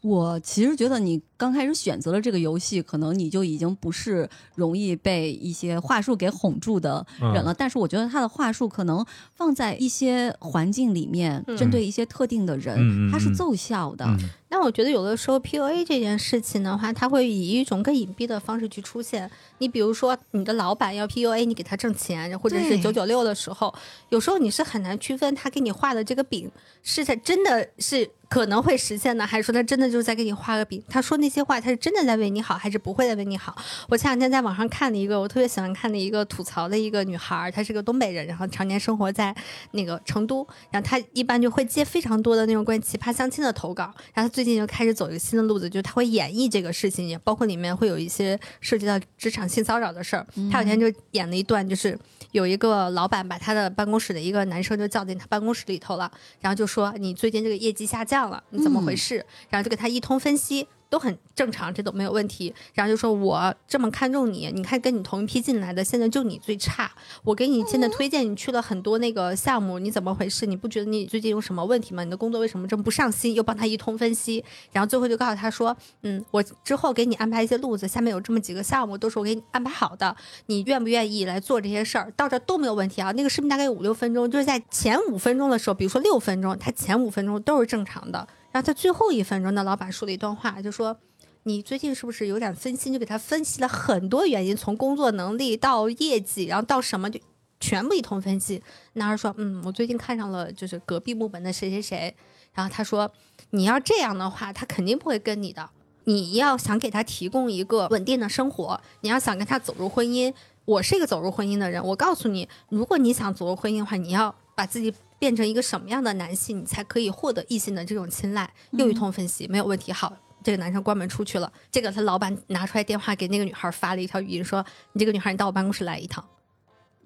[0.00, 7.52] 我其实觉得你刚开始选择了这个游戏，可能你就已经不是容易被一些话术给哄住的人了。
[7.52, 14.04] 但是我觉得他的话术可能放在一些环境里面，嗯针对一些特定的人，他嗯嗯它是奏效的。
[14.04, 14.18] 嗯，
[14.48, 19.28] 但我觉得有的时候 PUA 这件事情的话，它会以一种更隐蔽的方式去出现。
[19.58, 23.74] 你比如说，你的老板要 PUA 你给他挣钱，或者是对九九六的时候，
[24.10, 26.48] 有时候你是很难区分他给你画的这个饼
[26.84, 30.82] 是他真的是可能会实现呢，还是说他真的就是在给你画个饼？
[30.88, 33.56] 他说那些话，他是真的在为你好，还是不会在为你好？
[33.88, 39.34] 我前两天在网上看了一个我特别喜欢看的一个吐槽的一个女孩儿，她是个东北人，然后常年生活在
[39.70, 50.26] 那个成都，然后她一般就会接非常多的那种关于奇葩相亲的投稿，然后她最近就开始走一个新的路子，就是她会演绎这个事情，也包括里面会有一些涉及到职场性骚扰的事儿。
[50.52, 51.98] 她有天就演了一段，就是
[52.32, 56.10] 有一个老板把他的办公室的一个男生就叫进他办公室里头了，
[56.40, 59.24] 然后就说你最近这个业绩下降了，你怎么回事？
[59.48, 60.66] 然后就给他一通分析。
[60.88, 62.54] 都很正常，这都没有问题。
[62.74, 66.90] 然后就说我这么看重你，你看跟你同一批进来的，现在就你最差。
[67.24, 70.46] 我给你现在推荐你去了很多那个项目，你怎么回事？
[70.46, 72.02] 你不觉得你最近有什么问题吗？
[72.04, 73.34] 你的工作为什么这么不上心？
[73.34, 80.16] 又帮他一通分析，然后最后就告诉他说，嗯，我之后给你安排一些路子，下面有这么几个项目，都是我给你安排好的，
[80.46, 82.12] 你愿不愿意来做这些事儿？
[82.16, 83.12] 到这都没有问题啊。
[83.12, 88.26] 那个视频大概有五六分钟，就是在前五分钟的时候，比如说六分钟，他前五分钟都是正常的。
[88.58, 90.98] 然后在最后一分钟，那老板说了一段话，就说
[91.46, 97.20] ：“你最近是不是有点分心？”就给他分析了很多原因，从工作能力到业绩，然后到什么，就
[97.60, 98.60] 全部一通分析。
[98.94, 102.12] 男孩说：“嗯，我最近看上了就是隔壁部门的谁谁谁。”
[102.52, 103.08] 然后他说
[103.50, 105.70] ：“你要这样的话，他肯定不会跟你的。
[106.02, 110.34] 你要想给他提供一个稳定的生活，你要想跟他走入婚姻。
[110.64, 118.48] 我是一个走入婚姻的人，我告诉你，如果你想走入婚姻的话，你要把自己。”变成一个什么样的男性，你才可以获得异性的这种青睐？
[118.72, 119.92] 又一通分析，没有问题。
[119.92, 121.52] 好，这个男生关门出去了。
[121.70, 126.24] 这个他老板拿出来电话给那个女孩发了一条语音，说：“你这个女孩，你到我办公室来一趟。”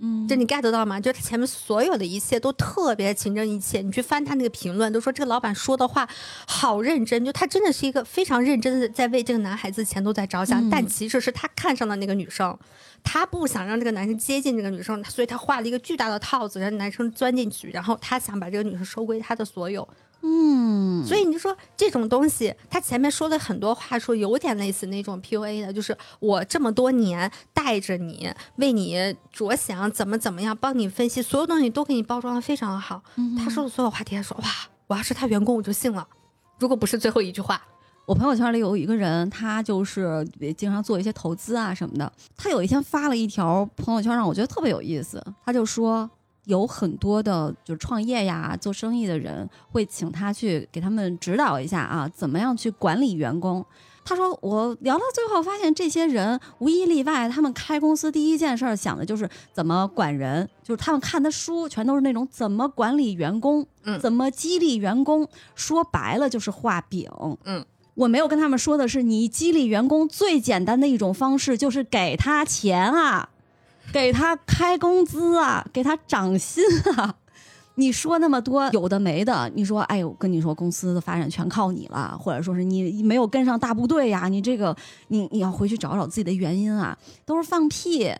[0.04, 0.98] 嗯，就你 get 到吗？
[0.98, 3.80] 就他前面所有的一切都特别情真意切。
[3.82, 6.08] 你去翻他那个评论，都说这个老板说的话
[6.46, 10.68] 好认真，就他真的是一个非常认真的在为这个男孩子前途在着想。
[10.68, 12.58] 但其实是他看上了那个女生。
[13.02, 19.86] 他不想让这个男生接近这个女生，所以他画了一个巨大的套子，让男生钻进去，然后他想把这个女生收归他的所有。
[20.24, 33.02] 嗯，所以你就说这种东西，他前面说的很多话说有点类似那种 PUA 的，就是我这么多年带着你，为你着想，怎么怎么样，帮你分析所有东西都给你包装的非常好。
[33.36, 34.48] 他说的所有话题，他说哇，
[34.86, 36.06] 我要是他员工我就信了，
[36.60, 37.60] 如果不是最后一句话。
[38.04, 40.26] 我朋友圈里有一个人，他就是
[40.56, 42.12] 经常做一些投资啊什么的。
[42.36, 45.24] 他有一天发了一条朋友圈，让我觉得特别有意思。
[45.46, 46.10] 他就说，
[46.44, 53.64] 有很多的就是创业呀、做生意的人会请他去给他们指导一下啊，怎么样去管理员工。
[54.04, 65.28] 他说，我聊到最后发现，这些人无一例外，他们开公司第一件事想的就是怎么管人，就是他们看的书全都是那种怎么管理员工，嗯，怎么激励员工。
[65.54, 67.08] 说白了就是画饼，
[67.44, 67.64] 嗯。
[67.94, 73.28] 我没有跟他们说的是，你激励员工最简单的一种方式就是给他钱啊，
[73.92, 76.64] 给他开工资啊，给他涨薪
[76.96, 77.16] 啊。
[77.76, 84.76] 你说那么多有的没的，你说，哎，我跟你说，公司的发展全靠你了，或者说是你没有跟上大部队呀，你这个，
[85.08, 88.12] 你你要回去找找自己的原因啊，都是放屁。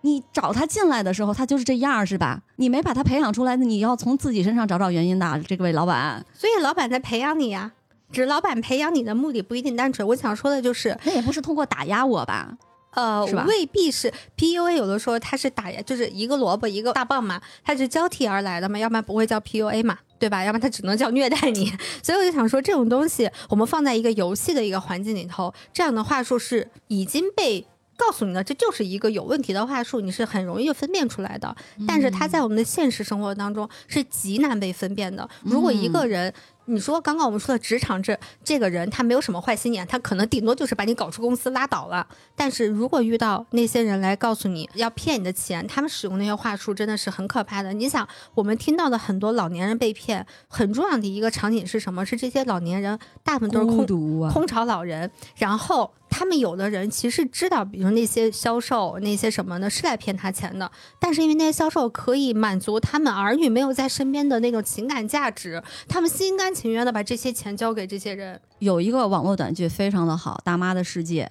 [0.00, 2.42] 你找他进来的时候，他就是这样，是吧？
[2.56, 6.24] 你没把他培养出来，你要从自己身上找找原因的，这位老板。
[6.34, 7.72] 所以老板在培养你呀。
[8.12, 10.06] 只是老板培养你的目的不一定单纯。
[10.08, 12.56] 我想说的就是，那也不是通过打压我吧？
[12.92, 20.44] 呃，未必是 PUA，有的时候它是打压，就是一个萝卜一个大棒嘛，它是交替而来的嘛，要不然不会叫 PUA 嘛，对吧？
[20.44, 21.72] 要不然它只能叫虐待你。
[22.04, 31.52] 所以我就想说，这种东西我们放在一个游戏的一个环境里头，这样的话术是已经被告诉你了，这就是一个有问题的话术，你是很容易就分辨出来的。
[31.88, 35.28] 但是它在我们的现实生活当中是极难被分辨的。
[35.42, 36.32] 如果一个人。
[36.66, 42.06] 你说刚刚我们说的职场这这个人，他没有什么坏心眼，他可能顶多就是把你搞出公司拉倒了。
[42.34, 47.72] 但是如果遇到那些人来告诉你要骗你的钱，他们使用那些话术真的是很可怕的。
[47.72, 52.04] 你想，我们听到的很多老年人被骗，很重要的一个场景是什么？
[52.04, 55.92] 是这些老年人大部分都是空空巢老人，然后。
[56.16, 60.70] 他们有的人其实知道，比如那些销售那些什么的，是来骗他钱的。
[61.00, 68.40] 但是因为那些销售可以满足他们儿女没有在身边的那种情感价值，他们心甘情愿的把这些钱交给这些人。
[68.60, 71.28] 有一个网络短剧非常的好，《大妈的世界》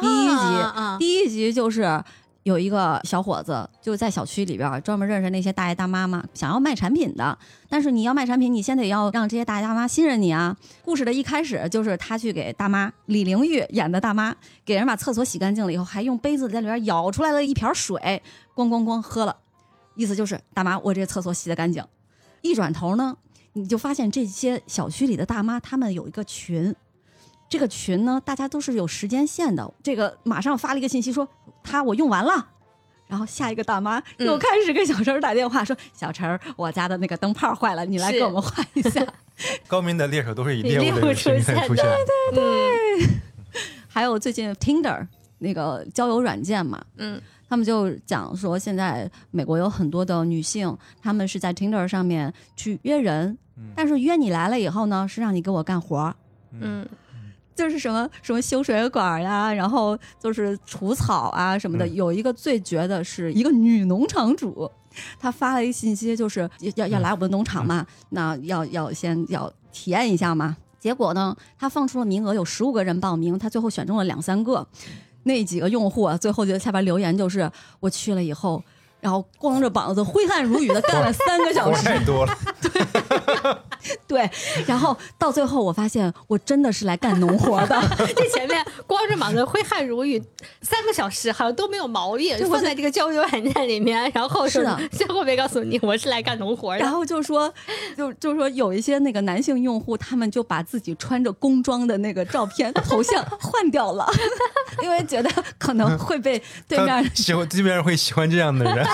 [0.00, 2.02] 第一集，第一集就是。
[2.44, 7.36] 有一个小伙子就在小区里边专门认识那些大爷大妈嘛，想要卖产品的。
[7.70, 10.54] 但是你要卖产品，你先得要让这些大爷大妈信任你啊。
[10.84, 14.34] 故事的一开始就是他去给大妈李玲玉演的大妈
[14.64, 18.22] 给人把厕所洗干净了以后，还用杯子在里边舀出来了一瓢水，
[18.54, 19.34] 咣咣咣喝了，
[19.96, 21.82] 意思就是大妈我这厕所洗得干净。
[22.42, 23.16] 一转头呢，
[23.54, 26.76] 你就发现这些小区里的大妈他们有一个群。
[27.48, 29.72] 这个群呢，大家都是有时间线的。
[29.82, 31.28] 这个马上发了一个信息说
[31.64, 32.46] 他我用完了，
[33.08, 39.04] 然后下一个大妈又开始给小陈打电话说小陈，我家的那个灯泡坏了，你来给我们换一下。
[39.66, 43.08] 高明的猎手都是以猎物的出现，对对对。
[43.88, 45.06] 还有最近 Tinder
[45.38, 53.36] 那个交友软件嘛，嗯，他们就讲说现在美国有很多的女性，她们是在 Tinder 上面去约人，
[53.74, 56.14] 但是约你来了以后呢，是让你给我干活
[56.52, 56.86] 嗯。
[57.54, 61.86] 就是什么什么修水管呀，然后就是除草啊什么的。
[61.88, 64.70] 有一个最绝的是一个女农场主，
[65.18, 70.56] 她发了一个信息，就是要要来我们农场嘛，那要要先要体验一下嘛。
[70.80, 74.66] 结果呢，她放出了名额，有十五个人报名，她最后选中了两三个。
[75.26, 77.50] 那几个用户啊，最后就下边留言就是
[77.80, 78.62] ：“我去了以后，
[79.04, 82.34] 然后光着膀子、挥汗如雨的干了三个小时，太多了。
[82.62, 82.82] 对
[84.08, 84.30] 对，
[84.66, 87.78] 然后到最后我发现我真的是来干农活的。
[88.16, 90.22] 这前面光着膀子、挥汗如雨
[90.62, 96.78] 三个小时，好像都没有毛病，放在这个交友软件里面，然后是的， 最后没告诉你我是来干农活的。
[96.78, 97.52] 然后就说，
[97.94, 104.10] 就就说有一些那个男性用户，他们就把自己穿着工装的那个照片头像换掉了，
[104.82, 108.86] 因为觉得可能会被对面喜欢，基本上会喜欢这样的人。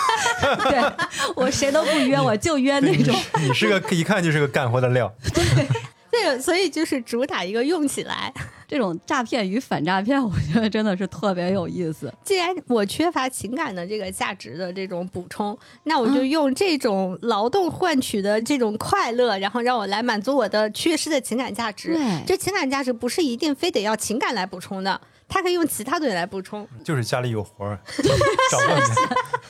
[0.70, 3.14] 对我谁都不约，我就约那种。
[3.40, 5.12] 你是个一看就是个干活的料。
[5.34, 5.66] 对。
[6.12, 8.34] 这个，所以就是主打一个用起来，
[8.66, 12.12] 这种诈骗与反诈骗，我觉得真的是特别有意思。
[12.24, 21.94] 既然我缺乏情感的这个价值的这种补充，那我就用这种劳动换取的这种快乐，然后让我来满足我的缺失的情感价值。
[21.94, 25.00] 对，这情感价值不是一定非得要情感来补充的。
[25.30, 27.78] 他可以用其他东西来补充， 就是家里有活儿，
[28.50, 28.58] 找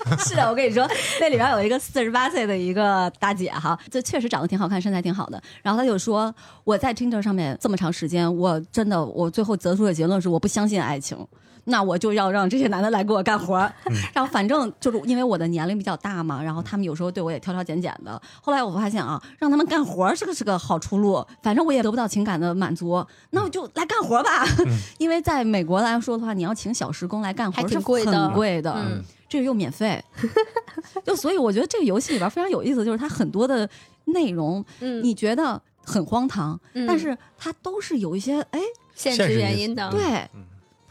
[0.04, 0.88] 不是的，我跟你说，
[1.20, 5.42] 那里边有一个四十八岁的一个大姐哈，这确实长得挺好看，身材挺好的。
[5.62, 6.32] 然后她就说，
[6.64, 11.26] 我在 Tinder 上面这么长时间，我真的，我最后得出的结论是，我不相信爱情。
[11.64, 13.72] 那我就要让这些男的来给我干活儿，
[14.14, 18.20] 然后反正就是因为我的年龄比较大嘛，然后他们有时候对我也挑挑拣拣的。
[18.40, 24.44] 后来我发现啊，让他们干活儿是个是个好出路，反正我也得不到情感的满足，那我就来干活吧。
[24.98, 28.04] 因为在美国来说的话，你要请小时工来干活是很贵
[28.62, 28.72] 的，
[29.28, 30.02] 这个又免费，
[31.04, 33.68] 就所以我觉得这个游戏里边非常有意思，就是它很多的
[34.06, 34.64] 内容，
[35.02, 38.60] 你觉得很荒唐，但是它都是有一些哎
[38.94, 40.28] 现实原因的，对。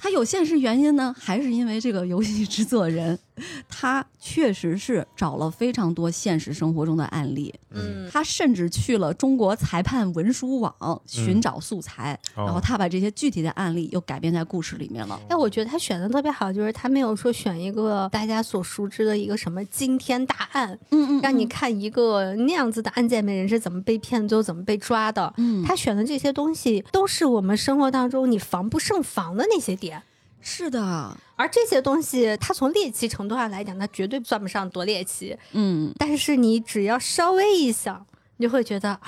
[0.02, 3.20] 它有现实原因呢，还是因为这个游戏制作人？
[3.68, 15.20] 他确实是找了非常多现实生活中的案例，嗯，他甚至去了中国裁判文书网寻找素材，然后他把这些具体的案例又改编在故事里面了。
[15.30, 25.34] 哎，我觉得他选的特别好，就是他没有说选一个大家所熟知的一个什么惊天大案，嗯嗯，让你看一个那样子的案件，人是怎么被骗，最后怎么被抓的。
[25.38, 30.02] 嗯，他选的这些东西都是我们生活当中你防不胜防的那些点。
[30.42, 35.38] 是的，而这些东西，它从猎奇程度上来讲，它绝对算不上多猎奇。
[35.52, 38.06] 嗯，但是你只要稍微一想，
[38.38, 39.02] 你就会觉得啊，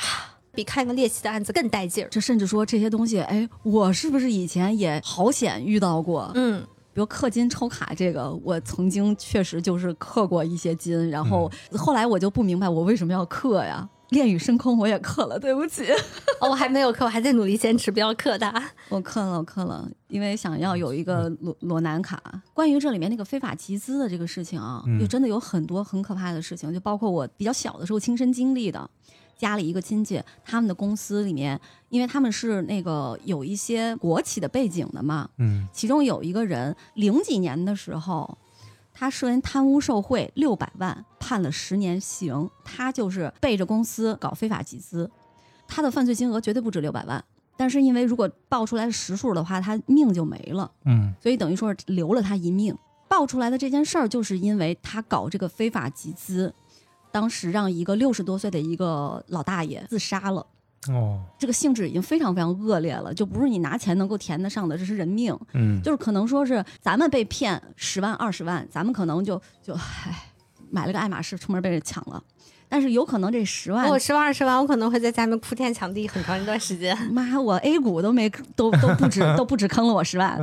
[0.54, 2.10] 比看一个猎奇的案子更带劲儿。
[2.10, 6.30] 就甚至说这些东西，哎，我是不是以前也好险遇到过？
[6.36, 6.62] 嗯，
[6.94, 13.88] 比如氪金抽卡这个，我曾经确实就是氪过一些金，然后后来我就不明白我为什么要氪呀。
[14.12, 15.86] 恋与深空我也氪了，对不起，
[16.42, 18.62] 我还没有氪，我还在努力坚持不要氪它。
[18.90, 22.22] 我氪了，我氪了，因为想要有一个裸裸男卡。
[22.54, 28.90] 关于这里面那个非法集资的这个事情啊，就真的有很多很可怕的事情，就包括我比较小的时候亲身经历的。
[29.38, 31.60] 家里一个亲戚，他们的公司里面，
[31.90, 38.38] 因为他们是那个有一些国企的背景的嘛，嗯，其中有一个人零几年的时候。
[39.02, 42.48] 他涉嫌贪污受贿六百万，判了十年刑。
[42.64, 45.10] 他就是背着公司搞非法集资，
[45.68, 47.26] 他的犯罪金额绝对不止六百万。
[47.58, 50.72] 但是因为如果报出来实数的话，他命就没了。
[50.86, 52.78] 嗯，所以等于说是留了他一命。
[53.08, 56.54] 爆出来的这件事儿，就是因为他搞这个非法集资，
[57.12, 60.46] 当时让一个六十多岁的一个老大爷自杀了。
[60.90, 65.38] 哦，这个性质已经非常非常恶劣了，就不是你拿钱能够填得上的，这是人命。
[65.54, 70.32] 嗯，就是可能说是咱们被骗十万二十万，咱们可能就就唉，
[70.72, 72.24] 买了个爱马仕出门被人抢了，
[72.68, 76.98] 但是有可能这十万，我十万二十万，我可能会在家里面哭天抢地很长一段时间。
[77.14, 80.42] 妈，我 A 股都没都都不止都不止坑了我十万。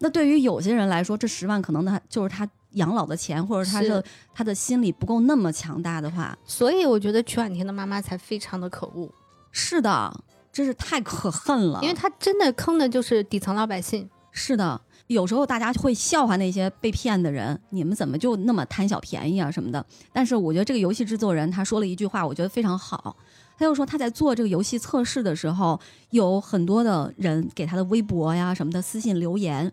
[0.00, 4.04] 那对于有些人来说，这十万可能他就是他养老的钱，或者他的
[4.34, 9.10] 他的心理不够那么强大的话，所以我觉得曲婉婷的妈妈才非常的可恶。
[9.58, 14.06] 是的，真是太可恨了，因为他真的坑的就是底层老百姓。
[14.30, 19.84] 是的，有时候大家会笑话那些被骗的人，你们怎么就那么贪小便宜啊什么的。
[20.12, 23.16] 但是我觉得这个游戏制作人他说了一句话，我觉得非常好。
[23.56, 25.80] 他就说他在做这个游戏测试的时候，
[26.10, 29.72] 有很多的人给他的微博呀什么的私信留言，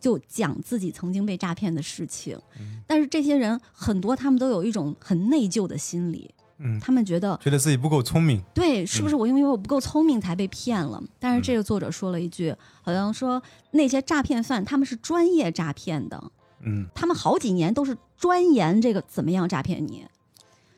[0.00, 2.38] 就讲自己曾经被诈骗的事情。
[2.86, 6.32] 但是这些人很多，他们都有一种很内疚的心理。
[6.58, 11.02] 嗯，他们觉得觉得自己不够聪明，对，是不是我因为我不够聪明才被骗了？
[11.18, 13.42] 但是这个作者说了一句，好像说
[13.72, 16.22] 那些诈骗犯他们是专业诈骗的，
[16.62, 20.06] 嗯，他们好几年都是钻研这个怎么样诈骗你，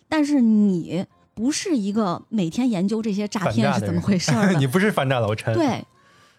[0.09, 1.05] 但是你
[1.35, 5.85] 不是一个每天研究这些诈骗是怎么回事儿 你不是反诈老陈，对，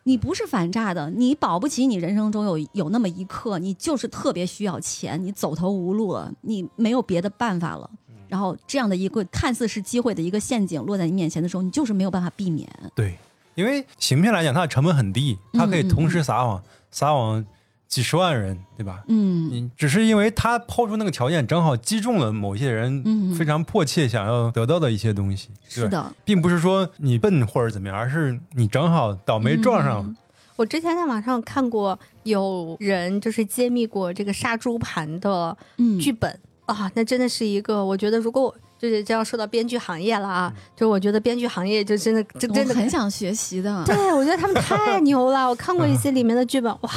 [0.04, 7.88] 你不是反诈的，你保不齐你人生中有有那么一刻，你就是特别需要钱，你走投无路了，你没有别的办法了。
[8.28, 12.68] 然后这样的一个看似是机会的一个陷阱落在你面前的时候，你就是没有办法避免。
[12.96, 13.18] 对，
[13.56, 16.62] 因为行骗来讲，它的成本很低，它可以同时撒网，
[16.92, 17.46] 撒网
[17.88, 19.04] 几十万人，对吧？
[19.08, 25.50] 嗯，你只是因为他抛出那个条件，正好击中了某些人非常迫切想要得到的一些东西。
[25.70, 30.16] 是的，并不是说你笨或者怎么样，而是你正好倒霉撞上了。
[30.58, 35.56] 我之前在网上看过有人就是揭秘过这个杀猪盘的
[36.02, 36.38] 剧本
[36.68, 38.56] 啊，那真的是一个，我觉得如果我。
[38.80, 40.54] 就是这要说到编剧行业了啊！
[40.76, 43.84] 就我觉得编剧行业就真的，真真的很想学习的。
[43.84, 45.50] 对，我觉得他们太牛了。
[45.50, 46.92] 我看过一些里面的剧本，哇，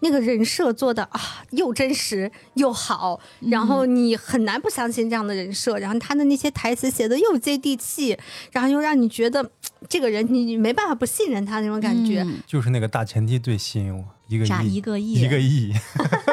[0.00, 1.18] 那个人设做的啊，
[1.52, 5.78] 又真实又好，然后你很难不相信这样的人设。
[5.78, 8.14] 然后他的那些台词写的又接地气，
[8.52, 9.50] 然后又让你觉得
[9.88, 12.22] 这个人你你没办法不信任他那种感觉。
[12.46, 14.04] 就是那个大前提最吸引我。
[14.28, 15.72] 一个亿，一个亿，一个亿。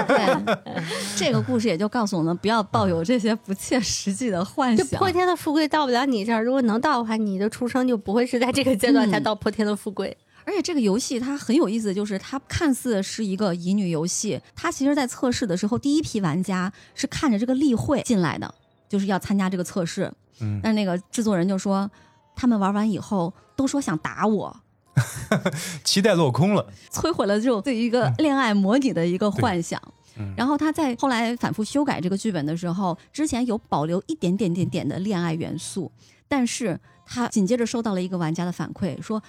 [0.07, 0.73] 对，
[1.15, 4.85] 这个故事也就告诉我们，不要抱有这些不切实际的幻想。
[4.85, 10.15] 就破天的富贵到不了你这儿，如果能到的话，你的出生就不会是在这个阶段才到破天的富贵。
[10.43, 18.53] 而且这个游戏它很有意思，就是它看似是一个乙女游戏，它其实在测试的时候，第一批玩家是看着这个例会进来的，
[18.89, 20.11] 就是要参加这个测试。
[20.41, 21.89] 嗯，但那个制作人就说，
[22.35, 24.55] 他们玩完以后都说想打我。
[25.83, 29.81] 期待落空了，摧毁了这种对一个恋爱模拟的一个幻想。
[30.37, 35.91] 然后他在后来反复修改这个剧本的时候，之前有保留一点点点点的恋爱元素，
[36.27, 39.21] 但是他紧接着收到了一个玩家的反馈，说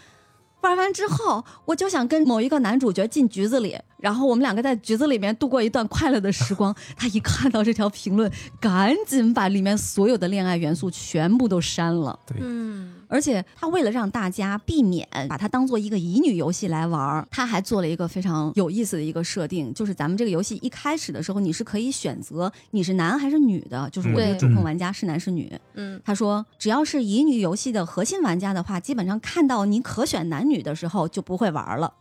[0.60, 3.76] 玩完之后我就想跟某一个男主角进局子里。
[3.98, 6.72] 然后我们两个在局子里面度过一段快乐的时光。
[6.96, 12.16] 他一看到这条评论，赶紧把里面所有的恋爱元素全部都删了。
[12.26, 25.52] 对，嗯，而且他为了让大家避免把它当做一个乙女游戏来玩，他还做了一个非常有意思的一个设定，就是咱们这个游戏一开始的时候，你是可以选择你是男还是女的，就是我这个主控玩家是男是女。
[25.74, 31.92] 嗯，他说只要是乙女游戏的核心玩家的话，基本上看到你可选男女的时候就不会玩了。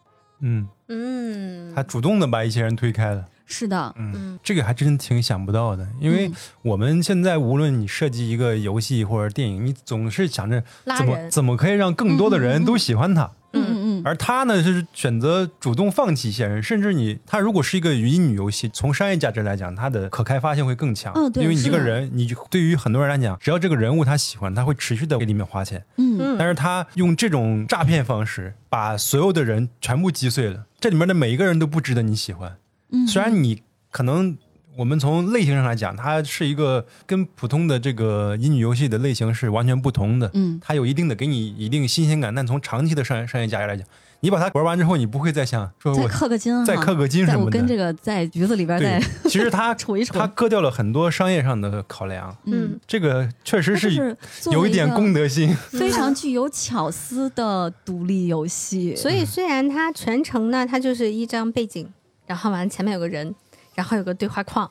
[0.41, 3.25] 嗯嗯，他主动的把一些人推开了。
[3.45, 6.31] 是的，嗯，这个还真挺想不到的，因为
[6.61, 10.63] 我们现在无论你设计一个游戏或者电影，你总是想着
[10.97, 13.31] 怎么怎么可以让更多的人都喜欢它。
[13.57, 21.13] 嗯嗯，而他呢是选择主动放弃一些人，甚至你他如果是一个乙女游戏，从商业价值来讲，它的可开发性会更强。
[21.15, 25.81] 嗯，对，因为你一个人，你对于很多人来讲，只要这个人物他喜欢，他会持续的给里面花钱。
[25.95, 32.57] 嗯，但是他用这种诈骗方式把所有的人全部击碎了，这里面的每一个人都不值得你喜欢。
[32.89, 33.61] 嗯，虽然你
[33.91, 34.37] 可能。
[34.77, 40.29] 我们从类型上来讲，它是一个跟普通的这个乙女游戏的类型是完全不同的。
[40.33, 43.87] 嗯，它有一定的给你一定新鲜感，但从长期的商业商业价值来讲，
[44.19, 47.45] 你把它玩完之后，你不会再想说我再氪个金，再氪个金什么的。
[47.45, 49.73] 我跟这个在局子里边再 其实它
[50.11, 52.35] 它割掉了很多商业上的考量。
[52.43, 54.17] 嗯，这个确实是
[54.51, 58.93] 有一点公德心，非常具有巧思的独立游戏。
[58.93, 61.87] 所以虽然它全程呢，它就是一张背景，
[62.25, 63.33] 然后完前面有个人，
[63.73, 64.69] 然后有个对话框。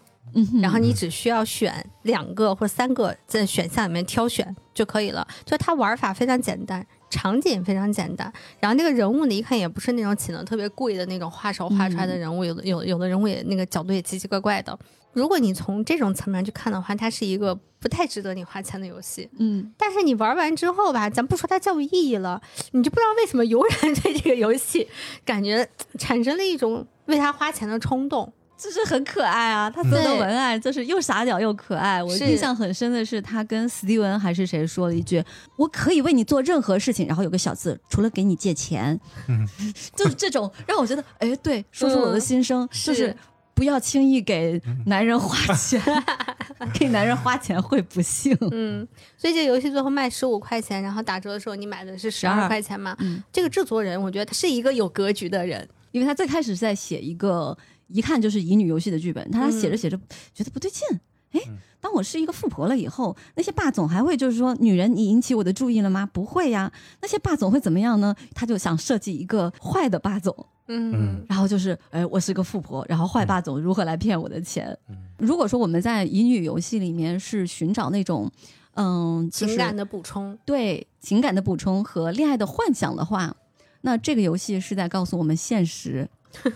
[0.60, 8.32] 然后你只需要选两个或三个在选项里面挑选就可以了，就它玩法非常简单，场景非常简单。
[8.58, 14.76] 然后那个人物呢，一看也不是那种请的特别贵的那种画手画出来的人物，有的有有的人物也那个角度也奇奇怪怪的。
[15.14, 19.28] 如果你从这种层面去看的话，它是一个不太值得你花钱的游戏。
[19.38, 22.40] 嗯，但是你玩完之后吧，咱不说它教育意义了，
[22.72, 24.88] 你就不知道为什么油然对这个游戏
[25.24, 28.32] 感觉产生了一种为它花钱的冲动。
[28.56, 32.02] 就是很可爱啊，他做的文案就是又傻屌又可爱。
[32.02, 35.22] 我印象很深的是，他跟斯蒂文还是谁说了一句
[35.58, 38.98] ：“我可以为你做任何事情。”然后有个小字，除了给你借钱。
[39.28, 39.46] 嗯
[39.96, 43.14] 就是这种让我觉得，哎，对，说出我的心声，就是
[43.54, 45.80] 不要轻易给男人花钱，
[46.74, 48.36] 给男人花钱会不幸。
[48.50, 48.86] 嗯，
[49.16, 52.96] 所以这游戏最后卖十五块钱，然后打折的时候你买的是十二块钱嘛？
[53.00, 57.56] 嗯，这个制作人我觉得他是一个有格局的人，因为他最开始是在写一个。
[57.88, 59.96] 一看就是乙女游戏的剧本，他写着写着
[60.32, 60.82] 觉得不对劲，
[61.32, 61.40] 哎，
[61.82, 66.08] 当我是一个富婆了以后，那些霸总还会就是说女人你引起我的注意了吗？
[66.10, 68.16] 不会呀，那些霸总会怎么样呢？
[68.34, 70.34] 他就想设计一个坏的霸总，
[70.68, 74.76] 嗯，然后就是哎，我是个富婆，然后坏霸总如何来骗我的钱？
[75.18, 78.30] 如果说我们在乙女游戏里面是寻找那种
[78.74, 83.36] 嗯情感的补充，对情感的补充和恋爱的幻想的话，
[83.82, 86.08] 那这个游戏是在告诉我们现实。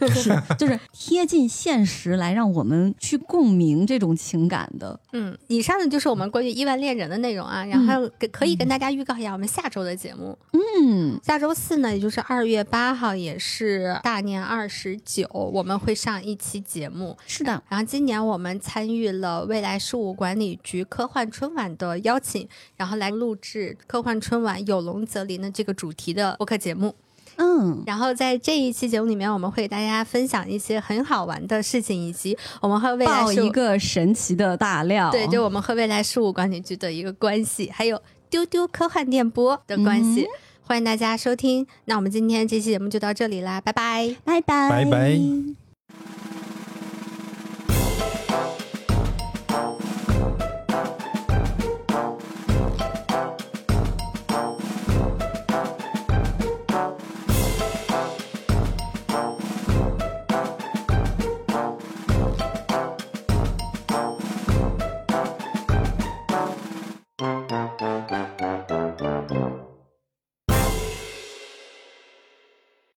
[0.09, 4.99] 是 就是贴近现实来让我们去共鸣这种情感的。
[5.13, 10.37] 嗯，以上呢就是我们关于亿万恋人的内容啊，然后可以跟大家预告一下我们下周的节目。
[10.53, 17.17] 嗯，下周四呢，也就是二月八号，也是大年二十九，我们会上一期节目。
[17.27, 17.63] 是的。
[17.69, 26.95] 然后今年我们参与了未来事务管理局科幻春晚的邀请，然后来录制科幻春晚有龙则灵的这个主题的播客节目。
[27.39, 35.11] 嗯，然后在这一期节目里面，我们会给大家分享一些很好玩的事情，以及我们和未来一个神奇的大料。
[35.11, 40.27] 对，就我们和未来事务管理局的一个关系，还有丢丢科幻电波的关系。
[40.63, 45.68] 欢迎大家收听，那我们今天这期节目就到这里啦，拜拜，拜拜，拜拜。